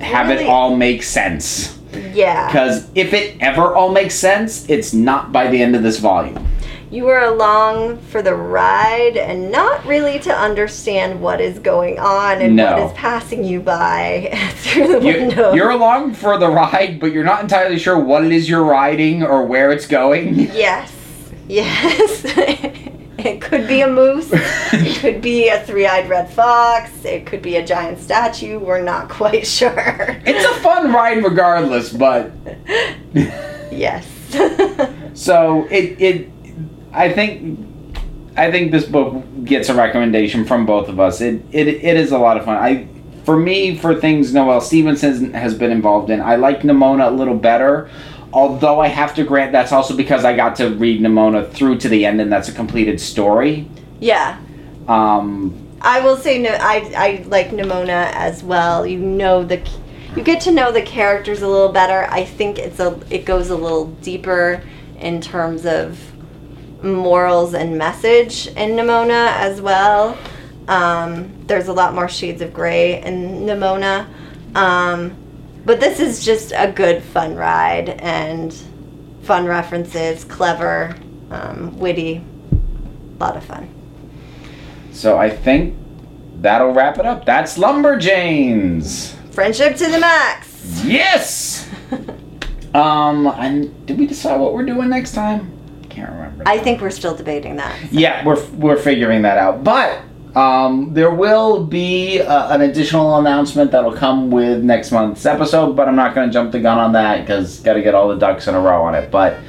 have 0.01 0.29
it 0.29 0.45
all 0.47 0.75
make 0.75 1.03
sense 1.03 1.79
yeah. 2.13 2.47
because 2.47 2.89
if 2.95 3.13
it 3.13 3.37
ever 3.41 3.73
all 3.75 3.91
makes 3.91 4.15
sense 4.15 4.69
it's 4.69 4.93
not 4.93 5.31
by 5.31 5.47
the 5.47 5.61
end 5.61 5.75
of 5.75 5.83
this 5.83 5.99
volume 5.99 6.45
You 6.91 7.07
are 7.07 7.23
along 7.25 7.97
for 8.11 8.21
the 8.21 8.35
ride 8.35 9.15
and 9.17 9.51
not 9.51 9.85
really 9.85 10.19
to 10.19 10.33
understand 10.33 11.21
what 11.21 11.39
is 11.41 11.59
going 11.59 11.97
on 11.99 12.41
and 12.41 12.55
No. 12.55 12.73
what 12.77 12.91
is 12.91 12.97
passing 12.97 13.43
you 13.43 13.61
by 13.61 14.29
through 14.57 14.87
the 14.87 14.99
you, 14.99 15.13
window. 15.13 15.53
you're 15.53 15.71
along 15.71 16.13
for 16.13 16.37
the 16.37 16.49
ride 16.49 16.99
but 16.99 17.11
you're 17.13 17.23
not 17.23 17.41
entirely 17.41 17.79
sure 17.79 17.97
what 17.97 18.25
it 18.25 18.31
is 18.33 18.49
you're 18.49 18.63
riding 18.65 19.23
or 19.23 19.45
where 19.45 19.71
it's 19.71 19.87
going 19.87 20.39
Yes. 20.39 20.91
Yes. 21.47 22.25
it 23.25 23.41
could 23.41 23.67
be 23.67 23.81
a 23.81 23.87
moose. 23.87 24.29
It 24.31 24.97
could 25.01 25.21
be 25.21 25.49
a 25.49 25.59
three 25.63 25.87
eyed 25.87 26.07
red 26.09 26.29
fox. 26.29 27.03
It 27.03 27.25
could 27.25 27.41
be 27.41 27.57
a 27.57 27.65
giant 27.65 27.99
statue. 27.99 28.59
We're 28.59 28.81
not 28.81 29.09
quite 29.21 29.47
sure. 29.47 30.21
It's 30.25 30.45
a 30.45 30.61
fun 30.61 30.93
ride 30.93 31.23
regardless, 31.23 31.91
but 31.91 32.31
yes. 33.13 34.07
so 35.13 35.65
it 35.71 35.99
it 36.01 36.29
I 36.93 37.11
think 37.11 37.59
I 38.37 38.51
think 38.51 38.71
this 38.71 38.85
book 38.85 39.23
gets 39.43 39.69
a 39.69 39.75
recommendation 39.75 40.45
from 40.45 40.65
both 40.65 40.89
of 40.89 40.99
us. 40.99 41.21
It 41.21 41.41
it, 41.51 41.67
it 41.67 41.97
is 41.97 42.11
a 42.11 42.17
lot 42.17 42.37
of 42.37 42.45
fun. 42.45 42.57
I 42.57 42.87
for 43.23 43.37
me 43.37 43.75
for 43.75 43.95
things 43.95 44.33
Noelle 44.33 44.61
Stevenson 44.61 45.33
has 45.33 45.55
been 45.55 45.71
involved 45.71 46.09
in. 46.09 46.21
I 46.21 46.35
like 46.35 46.61
Nimona 46.61 47.07
a 47.07 47.11
little 47.11 47.37
better. 47.37 47.89
Although 48.35 48.81
I 48.81 48.87
have 48.89 49.15
to 49.15 49.23
grant 49.23 49.53
that's 49.53 49.71
also 49.71 49.95
because 49.95 50.25
I 50.25 50.35
got 50.35 50.57
to 50.57 50.69
read 50.69 51.01
Nimona 51.01 51.49
through 51.49 51.77
to 51.79 51.89
the 51.89 52.05
end 52.05 52.19
and 52.19 52.29
that's 52.31 52.49
a 52.49 52.51
completed 52.51 52.99
story. 52.99 53.67
yeah. 53.99 54.37
Um, 54.87 55.65
I 55.81 55.99
will 56.01 56.17
say 56.17 56.39
no. 56.39 56.49
I 56.49 56.91
I 56.95 57.23
like 57.27 57.49
Nimona 57.49 58.11
as 58.13 58.43
well. 58.43 58.85
You 58.85 58.99
know 58.99 59.43
the, 59.43 59.61
you 60.15 60.23
get 60.23 60.41
to 60.41 60.51
know 60.51 60.71
the 60.71 60.81
characters 60.81 61.41
a 61.41 61.47
little 61.47 61.71
better. 61.71 62.07
I 62.11 62.25
think 62.25 62.57
it's 62.59 62.79
a 62.79 62.99
it 63.09 63.25
goes 63.25 63.49
a 63.51 63.55
little 63.55 63.87
deeper 64.01 64.61
in 64.99 65.21
terms 65.21 65.65
of 65.65 65.99
morals 66.83 67.53
and 67.53 67.77
message 67.77 68.47
in 68.47 68.71
Nimona 68.71 69.33
as 69.37 69.61
well. 69.61 70.17
Um, 70.67 71.31
there's 71.47 71.67
a 71.67 71.73
lot 71.73 71.93
more 71.93 72.09
shades 72.09 72.41
of 72.41 72.53
gray 72.53 73.01
in 73.01 73.45
Nimona, 73.45 74.07
um, 74.55 75.15
but 75.65 75.79
this 75.79 75.99
is 75.99 76.23
just 76.23 76.53
a 76.55 76.71
good 76.71 77.03
fun 77.03 77.35
ride 77.35 77.89
and 77.89 78.53
fun 79.23 79.45
references, 79.45 80.23
clever, 80.23 80.95
um, 81.31 81.77
witty, 81.79 82.23
a 83.15 83.23
lot 83.23 83.35
of 83.35 83.43
fun. 83.43 83.67
so 84.91 85.17
I 85.17 85.29
think 85.29 85.75
that'll 86.41 86.71
wrap 86.71 86.99
it 86.99 87.05
up. 87.05 87.25
That's 87.25 87.57
Lumberjanes. 87.57 89.13
Friendship 89.33 89.75
to 89.77 89.89
the 89.89 89.99
max. 89.99 90.83
Yes. 90.85 91.67
um, 92.73 93.27
and 93.27 93.85
did 93.85 93.97
we 93.97 94.07
decide 94.07 94.39
what 94.39 94.53
we're 94.53 94.65
doing 94.65 94.89
next 94.89 95.13
time? 95.13 95.51
Can't 95.89 96.11
remember. 96.11 96.43
I 96.45 96.59
think 96.59 96.81
we're 96.81 96.89
still 96.91 97.15
debating 97.15 97.55
that. 97.57 97.91
yeah, 97.91 98.25
we're 98.25 98.43
we're 98.51 98.77
figuring 98.77 99.21
that 99.23 99.37
out. 99.37 99.63
But 99.63 100.01
Um, 100.35 100.93
there 100.93 101.11
will 101.11 101.65
be 101.65 102.19
uh, 102.19 102.53
an 102.53 102.61
additional 102.61 103.17
announcement 103.17 103.71
that'll 103.71 103.93
come 103.93 104.29
with 104.29 104.63
next 104.63 104.91
month's 104.91 105.25
episode, 105.25 105.75
but 105.75 105.87
I'm 105.87 105.95
not 105.95 106.13
going 106.13 106.27
to 106.27 106.33
jump 106.33 106.51
the 106.51 106.59
gun 106.59 106.77
on 106.77 106.91
that 106.93 107.21
because 107.21 107.61
got 107.61 107.73
to 107.73 107.81
get 107.81 107.95
all 107.95 108.09
the 108.09 108.17
ducks 108.17 108.47
in 108.47 108.55
a 108.55 108.59
row 108.59 108.83
on 108.83 108.95
it. 108.95 109.09
But 109.11 109.39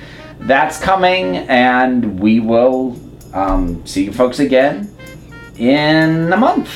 that's 0.40 0.78
coming, 0.78 1.38
and 1.48 2.20
we 2.20 2.38
will 2.38 2.96
um, 3.34 3.84
see 3.84 4.04
you 4.04 4.12
folks 4.12 4.38
again 4.38 4.94
in 5.58 6.32
a 6.32 6.36
month. 6.36 6.70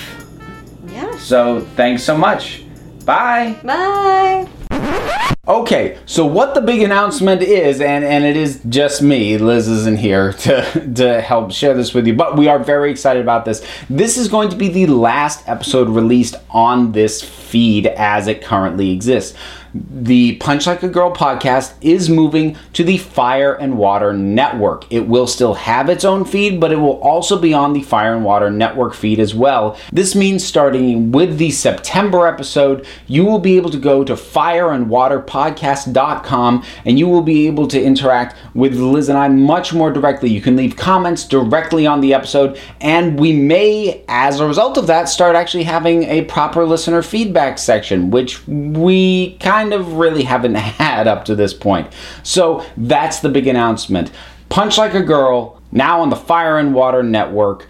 Yeah. 0.89 1.17
So 1.19 1.61
thanks 1.61 2.03
so 2.03 2.17
much. 2.17 2.65
Bye. 3.05 3.59
Bye. 3.63 5.27
Okay, 5.51 5.99
so 6.07 6.25
what 6.25 6.55
the 6.55 6.61
big 6.61 6.81
announcement 6.81 7.43
is, 7.43 7.81
and, 7.81 8.05
and 8.05 8.23
it 8.23 8.37
is 8.37 8.61
just 8.69 9.03
me, 9.03 9.37
Liz 9.37 9.67
isn't 9.67 9.99
here 9.99 10.33
to, 10.45 10.93
to 10.95 11.21
help 11.21 11.51
share 11.51 11.75
this 11.75 11.93
with 11.93 12.07
you, 12.07 12.15
but 12.15 12.37
we 12.37 12.47
are 12.47 12.61
very 12.61 12.89
excited 12.89 13.21
about 13.21 13.45
this. 13.45 13.67
This 13.91 14.17
is 14.17 14.29
going 14.29 14.51
to 14.51 14.57
be 14.57 14.69
the 14.69 14.87
last 14.87 15.49
episode 15.49 15.89
released 15.89 16.37
on 16.51 16.93
this 16.93 17.21
feed 17.21 17.89
as 17.89 18.29
it 18.29 18.45
currently 18.45 18.93
exists. 18.93 19.37
The 19.73 20.35
Punch 20.37 20.67
Like 20.67 20.83
a 20.83 20.89
Girl 20.89 21.15
podcast 21.15 21.75
is 21.81 22.11
moving 22.11 22.57
to 22.73 22.83
the 22.83 22.99
Fire 22.99 23.55
and 23.55 23.79
Water 23.79 24.13
Network. 24.13 24.93
It 24.93 25.07
will 25.07 25.29
still 25.29 25.55
have 25.55 25.89
its 25.89 26.05
own 26.05 26.25
feed, 26.25 26.59
but 26.61 26.73
it 26.73 26.77
will 26.77 27.01
also 27.01 27.39
be 27.39 27.55
on 27.55 27.73
the 27.73 27.83
Fire 27.83 28.13
and 28.15 28.25
Water 28.25 28.51
Network 28.51 28.95
feed 28.95 29.21
as 29.21 29.33
well. 29.35 29.79
This 29.93 30.17
means 30.17 30.45
starting 30.45 31.13
with 31.13 31.39
the 31.39 31.51
September 31.51 32.27
episode, 32.27 32.85
you 33.07 33.25
will 33.25 33.39
be 33.39 33.57
able 33.57 33.71
to 33.71 33.79
go 33.79 34.03
to 34.03 34.15
fireandwaterpodcast.com 34.15 36.65
and 36.85 36.99
you 36.99 37.09
will 37.09 37.23
be 37.23 37.47
able 37.47 37.69
to 37.69 37.81
interact 37.81 38.35
with 38.55 38.75
Liz 38.75 39.09
and 39.09 39.17
I 39.19 39.29
much 39.29 39.73
more 39.73 39.93
directly. 39.93 40.31
You 40.31 40.41
can 40.41 40.57
leave 40.57 40.75
comments 40.77 41.25
directly 41.25 41.87
on 41.87 42.01
the 42.01 42.13
episode, 42.15 42.59
and 42.81 43.21
we 43.21 43.33
may, 43.33 44.03
as 44.09 44.41
a 44.41 44.47
result 44.47 44.79
of 44.79 44.89
that, 44.89 45.09
start 45.09 45.37
actually 45.37 45.63
having 45.65 46.03
a 46.05 46.25
proper 46.25 46.65
listener 46.65 47.03
feedback 47.03 47.59
section, 47.59 48.11
which 48.11 48.47
we 48.49 49.37
kind 49.39 49.60
of 49.73 49.95
really 49.95 50.25
haven't 50.25 50.55
had 50.57 51.07
up 51.07 51.25
to 51.27 51.35
this 51.35 51.55
point. 51.55 51.93
So 52.23 52.65
that's 52.77 53.21
the 53.21 53.29
big 53.29 53.47
announcement. 53.47 54.11
Punch 54.49 54.79
Like 54.79 54.95
a 54.95 55.03
Girl, 55.03 55.61
now 55.71 56.01
on 56.01 56.11
the 56.11 56.17
Fire 56.17 56.59
and 56.59 56.75
Water 56.75 57.03
Network, 57.03 57.69